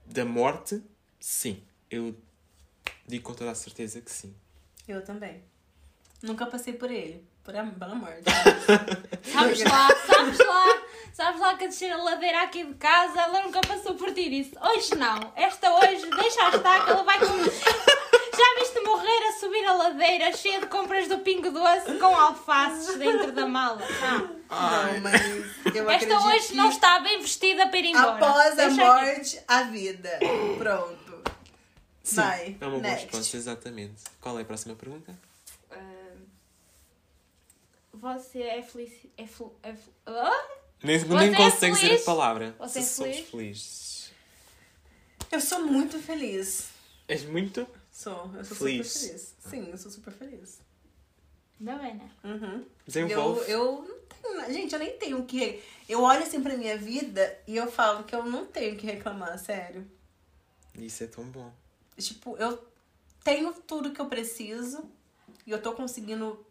da 0.05 0.23
morte, 0.23 0.81
sim. 1.19 1.61
Eu 1.89 2.15
digo 3.11 3.23
com 3.23 3.33
toda 3.33 3.51
a 3.51 3.55
certeza 3.55 4.01
que 4.01 4.11
sim. 4.11 4.33
eu 4.87 5.03
também 5.03 5.43
nunca 6.23 6.45
passei 6.45 6.73
por 6.73 6.89
ele 6.89 7.23
por 7.43 7.55
am- 7.55 7.71
pela 7.71 7.95
morte 7.95 8.23
Sabes 9.31 9.63
lá, 9.63 9.87
sabes 10.07 10.37
lá, 10.39 10.81
sabes 11.13 11.41
lá 11.41 11.55
que 11.57 11.65
a 11.65 11.67
descer 11.67 11.91
a 11.91 11.97
ladeira 11.97 12.43
aqui 12.43 12.63
de 12.63 12.73
casa, 12.75 13.19
ela 13.21 13.41
nunca 13.41 13.59
passou 13.61 13.95
por 13.95 14.13
ti 14.13 14.21
e 14.21 14.29
disse: 14.43 14.55
Hoje 14.61 14.95
não, 14.95 15.31
esta 15.35 15.73
hoje, 15.75 16.05
deixa 16.09 16.49
estar 16.49 16.85
que 16.85 16.91
ela 16.91 17.03
vai 17.03 17.19
com. 17.19 17.25
Já 18.41 18.59
viste 18.59 18.79
morrer 18.81 19.27
a 19.27 19.31
subir 19.39 19.65
a 19.65 19.73
ladeira 19.73 20.31
cheia 20.35 20.59
de 20.61 20.65
compras 20.67 21.07
do 21.07 21.19
Pingo 21.19 21.51
Doce 21.51 21.97
com 21.99 22.15
alfaces 22.15 22.97
dentro 22.97 23.31
da 23.31 23.45
mala? 23.47 23.81
Não. 24.01 24.19
não 24.19 25.01
mas 25.01 25.21
eu 25.75 25.89
Esta 25.89 26.19
hoje 26.27 26.55
não 26.55 26.69
está 26.69 26.99
bem 26.99 27.19
vestida 27.21 27.67
para 27.67 27.77
ir 27.79 27.85
embora. 27.87 28.11
Após 28.13 28.59
a 28.59 28.67
Deixa 28.67 28.93
aqui. 28.93 29.05
morte, 29.15 29.39
a 29.47 29.61
vida. 29.63 30.19
Pronto. 30.57 31.10
Sim, 32.03 32.15
Vai, 32.15 32.57
é 32.59 32.65
uma 32.65 32.71
boa 32.71 32.81
next. 32.81 33.05
resposta, 33.05 33.37
exatamente. 33.37 34.03
Qual 34.19 34.37
é 34.37 34.41
a 34.41 34.45
próxima 34.45 34.75
pergunta? 34.75 35.17
Ah, 35.69 36.15
você 37.93 38.41
é 38.41 38.61
feliz. 38.63 38.91
É 39.17 39.27
fel- 39.27 39.55
é 39.61 39.73
fel- 39.73 39.93
Ah? 40.05 40.49
Nem, 40.83 40.97
Você 40.99 41.05
nem 41.07 41.33
é 41.33 41.37
consegue 41.37 41.75
dizer 41.75 41.87
feliz? 41.89 42.01
a 42.01 42.05
palavra. 42.05 42.55
Você 42.57 42.79
é 42.79 42.81
somos 42.81 43.15
feliz? 43.17 43.29
felizes. 43.29 44.11
Eu 45.31 45.39
sou 45.39 45.61
muito 45.65 45.99
feliz. 45.99 46.69
És 47.07 47.23
muito? 47.25 47.67
Sou, 47.91 48.31
eu 48.35 48.43
sou 48.43 48.57
Feliz. 48.57 48.87
super 48.91 49.07
feliz. 49.07 49.35
Sim, 49.49 49.69
eu 49.71 49.77
sou 49.77 49.91
super 49.91 50.11
feliz. 50.13 50.59
Ainda 51.59 51.75
bem, 51.77 51.93
né? 51.95 52.09
Uhum. 52.23 52.53
Eu, 52.59 52.65
Desenvolve. 52.87 53.51
eu 53.51 53.83
não 53.83 53.99
tenho, 54.45 54.53
gente, 54.53 54.73
eu 54.73 54.79
nem 54.79 54.97
tenho 54.97 55.19
o 55.19 55.25
que. 55.25 55.61
Eu 55.87 56.01
olho 56.01 56.23
assim 56.23 56.41
pra 56.41 56.57
minha 56.57 56.75
vida 56.77 57.37
e 57.47 57.55
eu 57.55 57.71
falo 57.71 58.03
que 58.03 58.15
eu 58.15 58.25
não 58.25 58.45
tenho 58.47 58.73
o 58.73 58.77
que 58.77 58.85
reclamar, 58.87 59.37
sério. 59.37 59.85
Isso 60.75 61.03
é 61.03 61.07
tão 61.07 61.23
bom. 61.25 61.53
Tipo, 61.97 62.35
eu 62.37 62.63
tenho 63.23 63.53
tudo 63.53 63.91
que 63.91 63.99
eu 64.01 64.07
preciso 64.07 64.89
e 65.45 65.51
eu 65.51 65.61
tô 65.61 65.73
conseguindo 65.73 66.43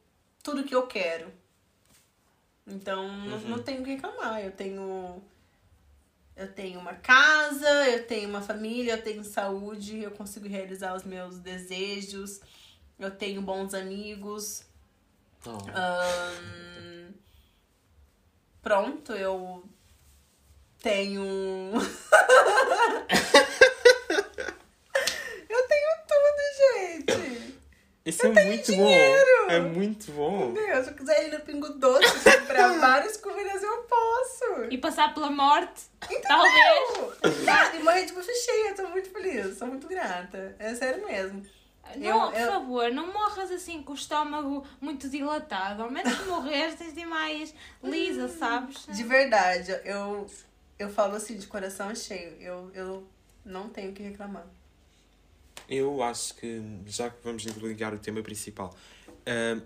tudo 0.43 0.65
que 0.65 0.75
eu 0.75 0.87
quero. 0.87 1.33
Então, 2.67 3.07
não, 3.27 3.37
Uhum. 3.39 3.49
não 3.49 3.59
tenho 3.63 3.81
o 3.81 3.85
que 3.85 3.91
reclamar. 3.95 4.41
Eu 4.45 4.53
tenho. 4.53 5.23
Eu 6.37 6.51
tenho 6.55 6.79
uma 6.81 6.95
casa, 6.95 7.69
eu 7.91 8.07
tenho 8.07 8.29
uma 8.29 8.41
família, 8.41 8.93
eu 8.95 9.03
tenho 9.03 9.23
saúde, 9.25 9.99
eu 10.03 10.11
consigo 10.13 10.49
realizar 10.49 10.95
os 10.95 11.03
meus 11.05 11.39
desejos, 11.39 12.41
eu 12.99 13.11
tenho 13.11 13.43
bons 13.43 13.75
amigos. 13.75 14.65
Oh. 15.45 15.59
Ahn, 15.75 17.13
pronto, 18.63 19.13
eu 19.13 19.63
tenho. 20.81 21.23
eu 25.49 25.69
tenho 25.69 25.91
tudo, 26.09 26.41
Isso 28.05 28.27
é 28.27 28.45
muito 28.45 28.65
dinheiro. 28.73 29.27
bom. 29.47 29.51
É 29.53 29.61
muito 29.61 30.13
bom. 30.13 30.49
Meu, 30.53 30.83
se 30.83 30.91
eu 30.91 30.95
quiser 30.95 31.29
ir 31.29 31.33
no 31.33 31.41
Pingo 31.41 31.69
Doce 31.75 32.07
comprar 32.41 32.69
várias 32.81 33.17
comidas, 33.19 33.63
eu 33.63 33.83
posso. 33.83 34.65
E 34.71 34.79
passar 34.79 35.13
pela 35.13 35.31
morte, 35.31 35.83
Então, 36.11 36.23
talvez. 36.23 37.75
E 37.75 37.83
morrer 37.83 38.07
de 38.07 38.13
bucha 38.13 38.33
cheia, 38.33 38.71
eu 38.71 38.75
tô 38.77 38.89
muito 38.89 39.11
feliz, 39.11 39.59
sou 39.59 39.69
muito 39.69 39.87
grata. 39.87 40.57
É 40.59 40.75
sério 40.75 41.07
mesmo. 41.07 41.43
Não, 41.97 42.27
Eu- 42.27 42.31
por 42.31 42.41
eu- 42.41 42.53
favor, 42.53 42.91
não 42.93 43.13
morras 43.13 43.51
assim 43.51 43.83
com 43.83 43.93
o 43.93 43.97
estômago 43.97 44.65
muito 44.81 45.09
dilatado. 45.09 45.83
Ao 45.83 45.91
menos 45.91 46.15
que 46.17 46.25
morreres, 46.29 46.77
tens 46.77 46.95
de 46.95 47.05
mais 47.05 47.53
lisa, 47.83 48.29
sabes? 48.29 48.87
De 48.87 49.03
verdade, 49.03 49.79
eu, 49.85 50.27
eu 50.79 50.89
falo 50.89 51.17
assim, 51.17 51.37
de 51.37 51.47
coração 51.49 51.93
cheio. 51.95 52.37
Eu, 52.41 52.71
eu 52.75 53.09
não 53.45 53.69
tenho 53.69 53.91
o 53.91 53.93
que 53.93 54.03
reclamar. 54.05 54.47
Eu 55.71 56.03
acho 56.03 56.35
que, 56.35 56.61
já 56.85 57.09
que 57.09 57.23
vamos 57.23 57.45
ligar 57.45 57.95
o 57.95 57.99
tema 57.99 58.21
principal, 58.23 58.77
ah, 59.25 59.63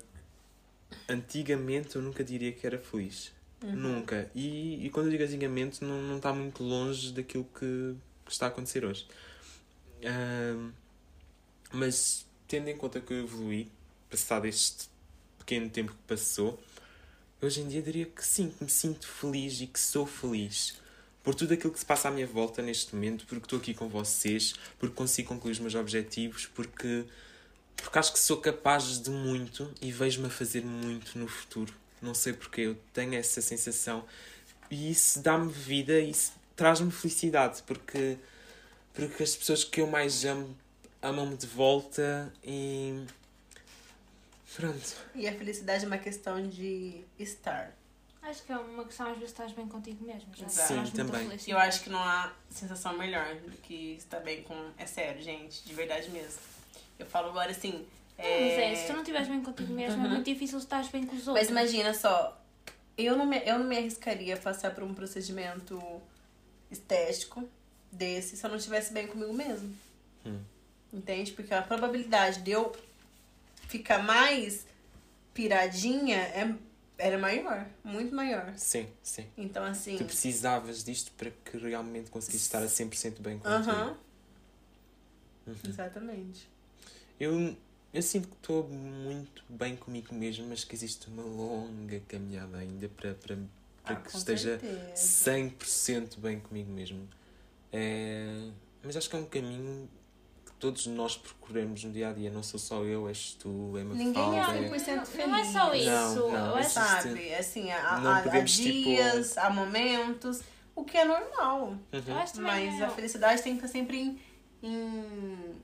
antigamente 1.08 1.96
eu 1.96 2.02
nunca 2.02 2.22
diria 2.22 2.52
que 2.52 2.66
era 2.66 2.78
feliz. 2.78 3.32
Nunca. 3.62 4.30
E, 4.34 4.84
e 4.84 4.90
quando 4.90 5.06
eu 5.06 5.12
digo 5.12 5.24
antigamente, 5.24 5.82
não, 5.82 6.02
não 6.02 6.18
está 6.18 6.30
muito 6.34 6.62
longe 6.62 7.10
daquilo 7.10 7.44
que, 7.44 7.96
que 8.26 8.30
está 8.30 8.46
a 8.46 8.48
acontecer 8.50 8.84
hoje. 8.84 9.06
Ah, 10.04 10.70
mas, 11.72 12.26
tendo 12.46 12.68
em 12.68 12.76
conta 12.76 13.00
que 13.00 13.14
eu 13.14 13.20
evolui, 13.20 13.68
passado 14.10 14.46
este 14.46 14.90
pequeno 15.38 15.70
tempo 15.70 15.92
que 15.92 16.02
passou, 16.06 16.62
hoje 17.40 17.62
em 17.62 17.68
dia 17.68 17.80
diria 17.80 18.04
que 18.04 18.24
sim, 18.24 18.50
que 18.50 18.62
me 18.62 18.70
sinto 18.70 19.08
feliz 19.08 19.58
e 19.62 19.66
que 19.66 19.80
sou 19.80 20.04
feliz 20.06 20.83
por 21.24 21.34
tudo 21.34 21.54
aquilo 21.54 21.72
que 21.72 21.78
se 21.80 21.86
passa 21.86 22.08
à 22.08 22.10
minha 22.10 22.26
volta 22.26 22.62
neste 22.62 22.94
momento, 22.94 23.26
porque 23.26 23.46
estou 23.46 23.58
aqui 23.58 23.74
com 23.74 23.88
vocês, 23.88 24.54
porque 24.78 24.94
consigo 24.94 25.28
concluir 25.28 25.52
os 25.52 25.58
meus 25.58 25.74
objetivos, 25.74 26.46
porque, 26.46 27.04
porque 27.74 27.98
acho 27.98 28.12
que 28.12 28.18
sou 28.18 28.36
capaz 28.36 29.00
de 29.00 29.10
muito 29.10 29.72
e 29.80 29.90
vejo-me 29.90 30.26
a 30.26 30.30
fazer 30.30 30.62
muito 30.62 31.18
no 31.18 31.26
futuro. 31.26 31.74
Não 32.00 32.14
sei 32.14 32.34
porque, 32.34 32.60
eu 32.60 32.76
tenho 32.92 33.14
essa 33.14 33.40
sensação 33.40 34.04
e 34.70 34.90
isso 34.90 35.20
dá-me 35.20 35.50
vida 35.50 35.98
e 35.98 36.12
traz-me 36.54 36.90
felicidade, 36.90 37.62
porque, 37.62 38.18
porque 38.92 39.22
as 39.22 39.34
pessoas 39.34 39.64
que 39.64 39.80
eu 39.80 39.86
mais 39.86 40.24
amo 40.24 40.54
amam-me 41.04 41.36
de 41.36 41.46
volta 41.46 42.32
e. 42.42 43.04
Pronto. 44.56 44.96
E 45.14 45.28
a 45.28 45.36
felicidade 45.36 45.84
é 45.84 45.86
uma 45.86 45.98
questão 45.98 46.48
de 46.48 47.04
estar. 47.18 47.72
Acho 48.24 48.42
que 48.42 48.52
é 48.52 48.56
uma 48.56 48.84
questão, 48.84 49.06
às 49.06 49.14
vezes 49.18 49.30
estás 49.30 49.52
bem 49.52 49.68
contigo 49.68 50.02
mesmo. 50.04 50.28
Já 50.34 50.48
Sim, 50.48 50.76
muito 50.76 50.96
também. 50.96 51.28
Eu 51.46 51.58
acho 51.58 51.82
que 51.82 51.90
não 51.90 51.98
há 52.02 52.32
sensação 52.48 52.96
melhor 52.96 53.34
do 53.36 53.50
que 53.58 53.96
estar 53.98 54.20
bem 54.20 54.42
com. 54.42 54.54
É 54.78 54.86
sério, 54.86 55.22
gente, 55.22 55.62
de 55.62 55.74
verdade 55.74 56.08
mesmo. 56.10 56.38
Eu 56.98 57.04
falo 57.06 57.28
agora 57.28 57.50
assim. 57.50 57.86
Não, 58.16 58.24
Mas 58.24 58.52
é, 58.58 58.74
se 58.76 58.86
tu 58.86 58.92
não 58.92 59.00
estiveres 59.00 59.28
bem 59.28 59.42
contigo 59.42 59.72
mesmo, 59.74 60.00
é 60.00 60.04
Uhum. 60.06 60.12
muito 60.14 60.24
difícil 60.24 60.58
estar 60.58 60.82
bem 60.90 61.04
com 61.04 61.16
os 61.16 61.24
Mas 61.26 61.28
outros. 61.28 61.48
imagina 61.50 61.92
só, 61.92 62.40
eu 62.96 63.16
não, 63.16 63.26
me, 63.26 63.38
eu 63.44 63.58
não 63.58 63.66
me 63.66 63.76
arriscaria 63.76 64.34
a 64.34 64.38
passar 64.38 64.72
por 64.74 64.84
um 64.84 64.94
procedimento 64.94 65.82
estético 66.70 67.46
desse 67.92 68.36
se 68.36 68.44
eu 68.46 68.50
não 68.50 68.56
estivesse 68.56 68.92
bem 68.92 69.06
comigo 69.06 69.34
mesmo. 69.34 69.76
Hum. 70.24 70.40
Entende? 70.92 71.32
Porque 71.32 71.52
a 71.52 71.60
probabilidade 71.60 72.40
de 72.40 72.52
eu 72.52 72.74
ficar 73.68 73.98
mais 74.02 74.64
piradinha 75.34 76.16
é, 76.18 76.54
era 76.96 77.18
maior, 77.18 77.66
muito 77.82 78.14
maior. 78.14 78.52
Sim, 78.56 78.86
sim. 79.02 79.26
Então, 79.36 79.64
assim. 79.64 79.96
Tu 79.96 80.04
precisavas 80.04 80.84
disto 80.84 81.12
para 81.12 81.30
que 81.30 81.56
realmente 81.56 82.10
conseguisse 82.10 82.44
estar 82.44 82.62
a 82.62 82.68
100% 82.68 83.20
bem 83.20 83.38
contigo. 83.38 83.70
Aham. 83.70 83.96
Exatamente. 85.68 86.48
Eu, 87.18 87.56
eu 87.92 88.02
sinto 88.02 88.28
que 88.28 88.34
estou 88.36 88.68
muito 88.68 89.42
bem 89.48 89.76
comigo 89.76 90.14
mesmo, 90.14 90.46
mas 90.48 90.64
que 90.64 90.74
existe 90.74 91.08
uma 91.08 91.22
longa 91.22 92.00
caminhada 92.08 92.58
ainda 92.58 92.88
para, 92.88 93.14
para, 93.14 93.36
para 93.82 93.94
Ah, 93.94 93.96
que 93.96 94.16
esteja 94.16 94.58
certeza. 94.58 95.30
100% 95.30 96.18
bem 96.18 96.40
comigo 96.40 96.70
mesmo. 96.70 97.08
É, 97.72 98.50
mas 98.82 98.96
acho 98.96 99.10
que 99.10 99.16
é 99.16 99.18
um 99.18 99.26
caminho 99.26 99.88
todos 100.58 100.86
nós 100.86 101.16
percorremos 101.16 101.84
no 101.84 101.92
dia 101.92 102.08
a 102.08 102.12
dia. 102.12 102.30
Não 102.30 102.42
sou 102.42 102.58
só 102.58 102.82
eu, 102.84 103.08
és 103.08 103.34
tu, 103.38 103.76
é 103.78 103.84
Ninguém 103.84 104.12
Mafalda. 104.12 104.58
é 104.58 104.64
é... 104.64 104.70
100% 104.70 105.06
feliz. 105.06 105.26
Não 105.28 105.36
é 105.36 105.44
só 105.44 105.74
isso. 105.74 105.88
Não, 106.20 106.30
não, 106.32 106.58
existe- 106.58 106.74
Sabe? 106.74 107.34
Assim, 107.34 107.70
há, 107.70 107.78
há, 107.88 108.18
há 108.18 108.22
podemos, 108.22 108.52
tipo- 108.56 108.70
dias, 108.88 109.36
há 109.38 109.50
momentos, 109.50 110.40
o 110.74 110.84
que 110.84 110.96
é 110.96 111.04
normal. 111.04 111.60
Uhum. 111.68 111.78
Mas 112.40 112.80
é- 112.80 112.84
a 112.84 112.90
felicidade 112.90 113.42
tem 113.42 113.56
que 113.56 113.64
estar 113.64 113.78
sempre 113.78 113.98
em, 113.98 114.20
em, 114.62 115.54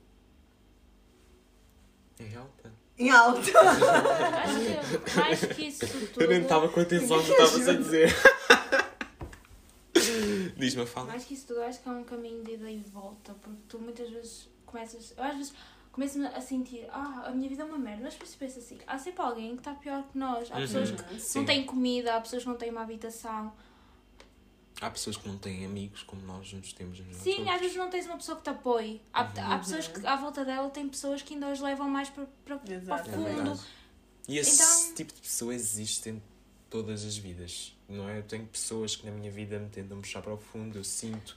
É 2.19 2.37
alta. 2.37 2.73
em 2.99 3.11
alta. 3.11 3.61
Acho 4.41 5.01
que 5.01 5.17
mais 5.19 5.41
que 5.55 5.63
isso 5.69 5.87
tudo. 6.09 6.23
Eu 6.23 6.29
nem 6.29 6.43
estava 6.43 6.69
com 6.69 6.81
atenção 6.81 7.17
no 7.17 7.25
que 7.25 7.31
estavas 7.31 7.69
a 7.69 7.73
dizer. 7.73 8.15
Diz-me, 10.57 10.87
fala. 10.87 11.07
Mais 11.09 11.25
que 11.25 11.35
isso 11.35 11.47
tudo, 11.47 11.63
acho 11.63 11.81
que 11.81 11.89
é 11.89 11.93
um 11.93 12.05
caminho 12.05 12.43
de 12.45 12.53
ida 12.55 12.71
e 12.71 12.83
volta, 12.93 13.33
porque 13.41 13.59
tu 13.69 13.79
muitas 13.79 14.09
vezes 14.11 14.49
começas. 14.71 15.13
Eu 15.17 15.23
às 15.25 15.37
vezes 15.37 15.53
começo 15.93 16.25
a 16.25 16.41
sentir, 16.41 16.87
ah, 16.91 17.25
a 17.27 17.31
minha 17.33 17.49
vida 17.49 17.63
é 17.63 17.65
uma 17.65 17.79
merda, 17.79 18.03
mas 18.05 18.13
depois 18.15 18.35
penso 18.37 18.59
assim, 18.61 18.79
há 18.87 18.97
sempre 18.99 19.23
alguém 19.23 19.53
que 19.55 19.61
está 19.61 19.75
pior 19.75 20.03
que 20.11 20.17
nós. 20.17 20.51
Há 20.51 20.55
Uhum. 20.55 20.61
pessoas 20.61 20.91
que 20.93 21.21
Sim. 21.21 21.39
não 21.41 21.47
têm 21.47 21.67
comida, 21.67 22.15
há 22.17 22.21
pessoas 22.21 22.43
que 22.43 22.49
não 22.49 22.57
têm 22.57 22.71
uma 22.71 22.83
habitação. 22.83 23.53
Há 24.81 24.89
pessoas 24.91 25.17
que 25.19 25.29
não 25.29 25.37
têm 25.37 25.67
amigos 25.67 26.03
como 26.05 26.23
nós 26.23 26.51
nos 26.55 26.73
temos. 26.73 26.99
uns 27.01 27.09
aos 27.09 27.17
Sim, 27.19 27.31
outros. 27.41 27.49
às 27.55 27.61
vezes 27.61 27.77
não 27.77 27.91
tens 27.91 28.07
uma 28.07 28.17
pessoa 28.17 28.39
que 28.39 28.45
te 28.45 28.51
apoie. 28.51 29.03
Há, 29.13 29.25
Uhum. 29.25 29.53
há 29.53 29.59
pessoas 29.59 29.89
que 29.89 30.07
à 30.07 30.17
volta 30.17 30.43
dela 30.45 30.71
têm 30.71 30.89
pessoas 30.89 31.21
que 31.21 31.35
ainda 31.35 31.51
os 31.53 31.61
levam 31.61 31.87
mais 31.89 32.09
para, 32.09 32.27
para, 32.47 32.57
para 32.57 32.73
o 32.73 32.77
Exato, 32.77 33.11
é 33.11 33.13
fundo. 33.13 33.25
verdade. 33.25 33.61
E 34.27 34.39
esse 34.39 34.55
Então- 34.63 34.95
tipo 34.95 35.13
de 35.13 35.21
pessoa 35.21 35.55
existe 35.55 36.09
em 36.09 36.23
todas 36.71 37.05
as 37.05 37.17
vidas, 37.17 37.77
não 37.89 38.09
é? 38.09 38.19
Eu 38.19 38.23
tenho 38.23 38.47
pessoas 38.47 38.97
que 38.97 39.05
na 39.05 39.13
minha 39.13 39.31
vida 39.31 39.59
me 39.59 39.69
tentam 39.69 40.01
puxar 40.01 40.23
para 40.23 40.33
o 40.33 40.39
fundo, 40.39 40.79
eu 40.79 40.85
sinto. 40.85 41.37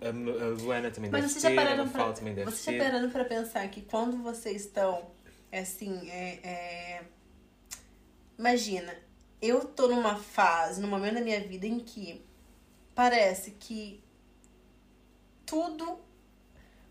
A, 0.00 0.08
a 0.08 0.48
Luana 0.60 0.90
também 0.90 1.10
Mas 1.10 1.30
vocês 1.30 1.42
já 1.42 1.50
ter, 1.50 1.56
pararam 1.56 1.88
pra, 1.88 2.12
também 2.12 2.34
deve 2.34 2.50
vocês 2.50 2.76
já 2.76 2.84
pararam 2.84 3.10
pra 3.10 3.24
pensar 3.24 3.68
que 3.68 3.82
quando 3.82 4.22
vocês 4.22 4.64
estão, 4.64 5.10
assim, 5.52 6.10
é, 6.10 6.40
é... 6.42 7.04
Imagina, 8.38 8.94
eu 9.40 9.64
tô 9.64 9.88
numa 9.88 10.16
fase, 10.16 10.80
num 10.80 10.88
momento 10.88 11.14
da 11.14 11.20
minha 11.20 11.40
vida 11.40 11.66
em 11.66 11.78
que 11.78 12.24
parece 12.94 13.52
que 13.52 14.02
tudo 15.46 15.98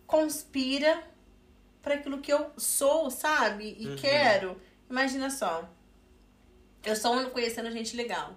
conspira 0.07 1.03
para 1.81 1.95
aquilo 1.95 2.19
que 2.19 2.31
eu 2.31 2.51
sou, 2.57 3.09
sabe? 3.11 3.75
E 3.77 3.87
Uhum. 3.87 3.95
quero. 3.95 4.61
Imagina 4.89 5.29
só. 5.29 5.67
Eu 6.83 6.95
só 6.95 7.13
ando 7.13 7.31
conhecendo 7.31 7.71
gente 7.71 7.95
legal. 7.95 8.35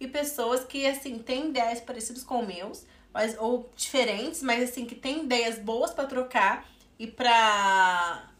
E 0.00 0.06
pessoas 0.06 0.64
que, 0.64 0.86
assim, 0.86 1.18
têm 1.18 1.48
ideias 1.48 1.80
parecidas 1.80 2.22
com 2.22 2.44
meus, 2.44 2.84
mas, 3.12 3.36
ou 3.38 3.70
diferentes, 3.74 4.42
mas, 4.42 4.70
assim, 4.70 4.84
que 4.84 4.94
têm 4.94 5.24
ideias 5.24 5.58
boas 5.58 5.90
pra 5.92 6.06
trocar 6.06 6.68
e 6.98 7.06
pra. 7.06 8.30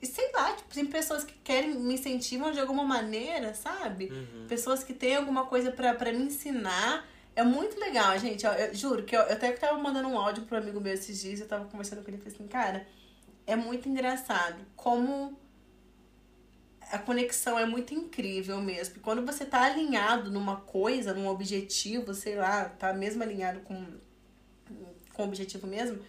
E 0.00 0.06
sei 0.06 0.30
lá, 0.32 0.52
tipo, 0.52 0.74
tem 0.74 0.86
pessoas 0.86 1.24
que 1.24 1.34
querem 1.42 1.74
me 1.74 1.94
incentivam 1.94 2.52
de 2.52 2.60
alguma 2.60 2.84
maneira, 2.84 3.54
sabe? 3.54 4.10
Uhum. 4.12 4.46
Pessoas 4.46 4.84
que 4.84 4.92
têm 4.92 5.16
alguma 5.16 5.46
coisa 5.46 5.70
pra, 5.70 5.94
pra 5.94 6.12
me 6.12 6.24
ensinar. 6.24 7.06
É 7.34 7.42
muito 7.42 7.78
legal, 7.78 8.18
gente. 8.18 8.44
Eu, 8.44 8.52
eu 8.52 8.74
juro 8.74 9.02
que 9.04 9.16
eu, 9.16 9.20
eu 9.20 9.32
até 9.32 9.52
tava 9.52 9.78
mandando 9.78 10.08
um 10.08 10.18
áudio 10.18 10.44
pro 10.44 10.58
amigo 10.58 10.80
meu 10.80 10.92
esses 10.92 11.20
dias, 11.20 11.40
eu 11.40 11.48
tava 11.48 11.66
conversando 11.66 12.02
com 12.02 12.10
ele 12.10 12.18
e 12.18 12.20
falei 12.20 12.34
assim, 12.34 12.46
cara, 12.46 12.86
é 13.46 13.56
muito 13.56 13.88
engraçado 13.88 14.56
como 14.74 15.38
a 16.92 16.98
conexão 16.98 17.58
é 17.58 17.64
muito 17.66 17.92
incrível 17.94 18.58
mesmo. 18.60 18.96
E 18.96 19.00
quando 19.00 19.24
você 19.24 19.44
tá 19.44 19.62
alinhado 19.62 20.30
numa 20.30 20.56
coisa, 20.60 21.12
num 21.14 21.28
objetivo, 21.28 22.14
sei 22.14 22.36
lá, 22.36 22.66
tá 22.66 22.92
mesmo 22.92 23.22
alinhado 23.22 23.60
com, 23.60 23.86
com 25.12 25.22
o 25.22 25.26
objetivo 25.26 25.66
mesmo, 25.66 26.02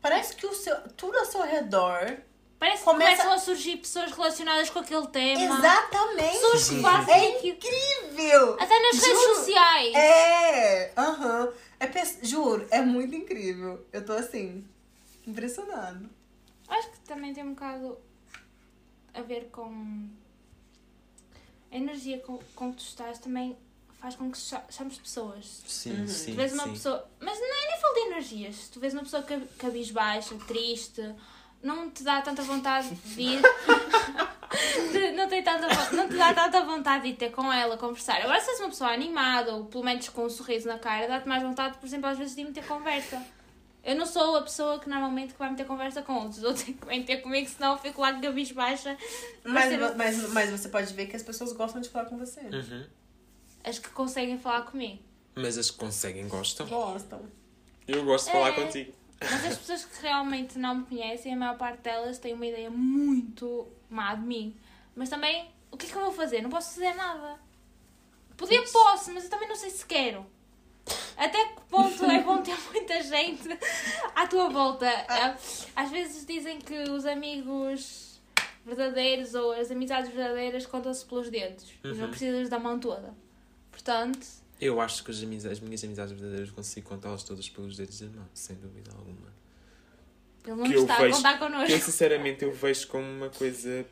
parece 0.00 0.34
que 0.36 0.46
o 0.46 0.54
seu, 0.54 0.76
tudo 0.96 1.18
ao 1.18 1.24
seu 1.26 1.42
redor. 1.42 2.16
Parece 2.58 2.78
que 2.80 2.84
Começa- 2.84 3.22
começam 3.22 3.32
a 3.32 3.38
surgir 3.38 3.76
pessoas 3.78 4.12
relacionadas 4.12 4.68
com 4.68 4.80
aquele 4.80 5.06
tema. 5.06 5.58
Exatamente! 5.58 6.32
Pessoas 6.38 6.68
que 6.68 6.82
fazem 6.82 7.14
É 7.14 7.36
aquilo. 7.38 7.56
incrível! 7.56 8.52
Até 8.60 8.78
nas 8.80 8.92
redes 9.02 9.06
Juro. 9.22 9.34
sociais. 9.36 9.94
É! 9.94 10.92
Aham. 10.96 11.52
É, 11.80 11.86
pe- 11.86 12.18
juro, 12.22 12.68
é 12.70 12.82
muito 12.82 13.14
incrível. 13.14 13.86
Eu 13.90 14.04
tô 14.04 14.12
assim, 14.12 14.62
impressionado. 15.26 16.10
Acho 16.68 16.90
que 16.90 17.00
também 17.00 17.32
tem 17.32 17.42
um 17.42 17.54
bocado 17.54 17.98
a 19.14 19.22
ver 19.22 19.48
com 19.50 20.08
a 21.70 21.76
energia 21.76 22.18
com, 22.20 22.38
com 22.54 22.70
que 22.72 22.78
tu 22.78 22.84
estás 22.84 23.18
também 23.18 23.56
faz 24.00 24.14
com 24.16 24.30
que 24.30 24.38
cha- 24.38 24.64
chames 24.70 24.98
pessoas. 24.98 25.62
Sim, 25.66 26.06
sim. 26.06 26.30
Tu 26.32 26.36
vês 26.36 26.52
uma 26.54 26.64
sim. 26.64 26.72
pessoa. 26.72 27.08
Mas 27.20 27.38
não 27.38 27.46
é 27.46 27.68
nem 27.70 27.80
falo 27.80 27.94
de 27.94 28.00
energias. 28.00 28.56
Se 28.56 28.70
tu 28.70 28.80
vês 28.80 28.92
uma 28.94 29.02
pessoa 29.02 29.22
cab- 29.22 29.46
cabisbaixa, 29.58 30.34
triste, 30.46 31.14
não 31.62 31.90
te 31.90 32.02
dá 32.02 32.22
tanta 32.22 32.42
vontade 32.42 32.88
de 32.94 33.20
ir. 33.22 33.42
não, 35.14 35.28
tem 35.28 35.42
tanta, 35.42 35.68
não 35.92 36.08
te 36.08 36.16
dá 36.16 36.32
tanta 36.32 36.62
vontade 36.64 37.04
de 37.04 37.08
ir 37.10 37.16
ter 37.16 37.30
com 37.30 37.52
ela, 37.52 37.76
conversar. 37.76 38.20
Agora, 38.22 38.40
se 38.40 38.50
és 38.50 38.60
uma 38.60 38.70
pessoa 38.70 38.90
animada 38.90 39.54
ou 39.54 39.66
pelo 39.66 39.84
menos 39.84 40.08
com 40.08 40.24
um 40.24 40.30
sorriso 40.30 40.66
na 40.66 40.78
cara, 40.78 41.06
dá-te 41.06 41.28
mais 41.28 41.42
vontade, 41.42 41.76
por 41.78 41.86
exemplo, 41.86 42.08
às 42.08 42.16
vezes 42.18 42.34
de 42.34 42.40
ir 42.40 42.44
meter 42.46 42.66
conversa. 42.66 43.22
Eu 43.82 43.96
não 43.96 44.04
sou 44.04 44.36
a 44.36 44.42
pessoa 44.42 44.78
que 44.78 44.88
normalmente 44.88 45.32
que 45.32 45.38
vai 45.38 45.50
meter 45.50 45.66
conversa 45.66 46.02
com 46.02 46.12
outros. 46.14 46.42
Outros 46.44 46.64
têm 46.64 46.74
que 46.74 46.86
vêm 46.86 47.02
ter 47.02 47.18
comigo, 47.18 47.48
senão 47.48 47.72
eu 47.72 47.78
fico 47.78 48.00
lá 48.00 48.12
cabisbaixa. 48.20 48.96
Mas, 49.44 49.68
ser- 49.70 49.96
mas, 49.96 50.32
mas 50.32 50.50
você 50.50 50.68
pode 50.68 50.92
ver 50.92 51.06
que 51.06 51.16
as 51.16 51.22
pessoas 51.22 51.52
gostam 51.52 51.80
de 51.80 51.88
falar 51.88 52.04
com 52.06 52.18
você. 52.18 52.40
Uhum. 52.40 52.86
As 53.64 53.78
que 53.78 53.88
conseguem 53.90 54.38
falar 54.38 54.62
comigo. 54.62 55.02
Mas 55.34 55.56
as 55.56 55.70
que 55.70 55.78
conseguem 55.78 56.28
gostam. 56.28 56.66
Gostam. 56.66 57.22
Eu 57.88 58.04
gosto 58.04 58.26
de 58.26 58.32
falar 58.32 58.48
É. 58.50 58.52
contigo. 58.52 58.92
Mas 59.20 59.44
as 59.46 59.58
pessoas 59.58 59.84
que 59.84 60.02
realmente 60.02 60.58
não 60.58 60.74
me 60.76 60.84
conhecem, 60.86 61.32
a 61.32 61.36
maior 61.36 61.56
parte 61.56 61.80
delas 61.80 62.18
têm 62.18 62.32
uma 62.34 62.46
ideia 62.46 62.70
muito 62.70 63.66
má 63.88 64.14
de 64.14 64.22
mim. 64.26 64.56
Mas 64.94 65.08
também, 65.08 65.50
o 65.70 65.76
que 65.76 65.86
é 65.86 65.88
que 65.90 65.94
eu 65.96 66.02
vou 66.02 66.12
fazer? 66.12 66.42
Não 66.42 66.50
posso 66.50 66.74
fazer 66.74 66.94
nada. 66.94 67.38
Poder 68.36 68.62
posso, 68.70 69.12
mas 69.12 69.24
eu 69.24 69.30
também 69.30 69.48
não 69.48 69.56
sei 69.56 69.70
se 69.70 69.84
quero. 69.84 70.24
Até 71.16 71.44
que 71.48 71.60
ponto 71.68 72.06
muita 72.90 73.02
gente 73.02 73.48
à 74.14 74.26
tua 74.26 74.48
volta? 74.50 74.88
Às 75.76 75.90
vezes 75.90 76.26
dizem 76.26 76.58
que 76.58 76.74
os 76.90 77.06
amigos 77.06 78.20
verdadeiros 78.66 79.34
ou 79.34 79.52
as 79.52 79.70
amizades 79.70 80.12
verdadeiras 80.12 80.66
contam-se 80.66 81.04
pelos 81.06 81.30
dedos. 81.30 81.72
E 81.84 81.88
não 81.88 82.04
Uhum. 82.04 82.10
precisas 82.10 82.48
da 82.48 82.58
mão 82.58 82.78
toda. 82.78 83.14
Portanto, 83.70 84.26
Eu 84.60 84.78
acho 84.78 85.02
que 85.02 85.10
as, 85.10 85.22
amizades, 85.22 85.58
as 85.58 85.64
minhas 85.64 85.82
amizades 85.82 86.12
verdadeiras 86.12 86.50
consigo 86.50 86.86
contá-las 86.86 87.22
todas 87.24 87.48
pelos 87.48 87.76
dedos 87.78 87.98
da 88.00 88.08
mão, 88.08 88.28
sem 88.34 88.56
dúvida 88.56 88.90
alguma. 88.92 89.30
ele 90.44 90.54
não 90.56 90.64
Que 90.64 90.74
eu 90.74 90.82
está 90.82 90.96
a 90.96 91.00
vejo- 91.00 91.16
contar 91.16 91.38
Que 91.38 91.44
eu, 91.44 91.48
connosco. 91.48 91.78
sinceramente, 91.78 92.44
eu 92.44 92.52
vejo 92.52 92.86
como 92.88 93.04
uma 93.06 93.30
coisa. 93.30 93.86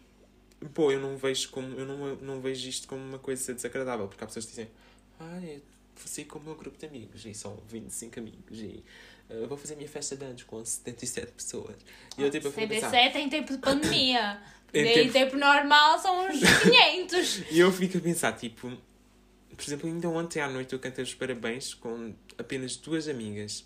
Pô, 0.75 0.91
eu 0.93 1.01
não 1.01 1.17
vejo 1.17 1.49
como. 1.51 1.75
Eu 1.79 1.87
não, 1.87 2.17
não 2.17 2.41
vejo 2.43 2.69
isto 2.69 2.87
como 2.89 3.03
uma 3.03 3.19
coisa 3.19 3.55
desagradável, 3.55 4.09
porque 4.09 4.23
há 4.23 4.27
pessoas 4.27 4.45
que 4.45 4.51
dizem. 4.51 4.71
Ah, 5.21 5.39
eu 5.43 5.61
vou 5.61 5.63
sair 6.07 6.27
com 6.27 6.39
o 6.39 6.43
meu 6.43 6.55
grupo 6.55 6.79
de 6.79 6.87
amigos, 6.87 7.25
e 7.25 7.35
são 7.35 7.57
25 7.69 8.21
amigos, 8.21 8.59
e 8.59 8.85
ah, 9.31 9.47
vou 9.49 9.57
fazer 9.59 9.75
a 9.75 9.77
minha 9.77 9.89
festa 9.89 10.17
de 10.17 10.25
anos 10.25 10.43
com 10.45 10.65
77 10.65 11.33
pessoas. 11.33 11.77
E 12.17 12.23
eu 12.23 12.31
tipo, 12.31 12.47
eu 12.49 12.53
fico 12.53 12.65
a 12.65 12.69
pensar. 12.69 12.93
CB7 12.93 13.15
em 13.17 13.29
tempo 13.29 13.53
de 13.53 13.59
pandemia. 13.59 14.41
Em 14.75 14.85
em 14.87 14.93
tempo- 14.95 15.13
tempo 15.15 15.37
normal 15.39 15.99
são 15.99 16.29
uns 16.29 16.41
500. 16.63 17.43
E 17.51 17.59
eu 17.59 17.73
fico 17.73 17.97
a 17.97 18.01
pensar, 18.03 18.33
tipo, 18.35 18.69
por 18.69 19.65
exemplo, 19.67 19.89
ainda 19.89 20.07
ontem 20.11 20.41
à 20.43 20.49
noite 20.49 20.75
eu 20.75 20.79
cantei 20.79 21.03
os 21.03 21.15
parabéns 21.15 21.73
com 21.73 22.15
apenas 22.37 22.77
duas 22.77 23.09
amigas 23.09 23.65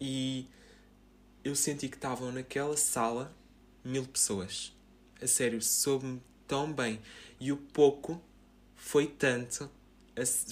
e 0.00 0.46
eu 1.42 1.56
senti 1.56 1.88
que 1.88 1.96
estavam 1.96 2.30
naquela 2.30 2.76
sala 2.76 3.34
mil 3.84 4.04
pessoas. 4.04 4.72
A 5.20 5.26
sério, 5.26 5.60
soube-me 5.60 6.22
tão 6.46 6.72
bem. 6.72 7.00
E 7.40 7.50
o 7.50 7.56
pouco 7.56 8.22
foi 8.76 9.08
tanto. 9.08 9.68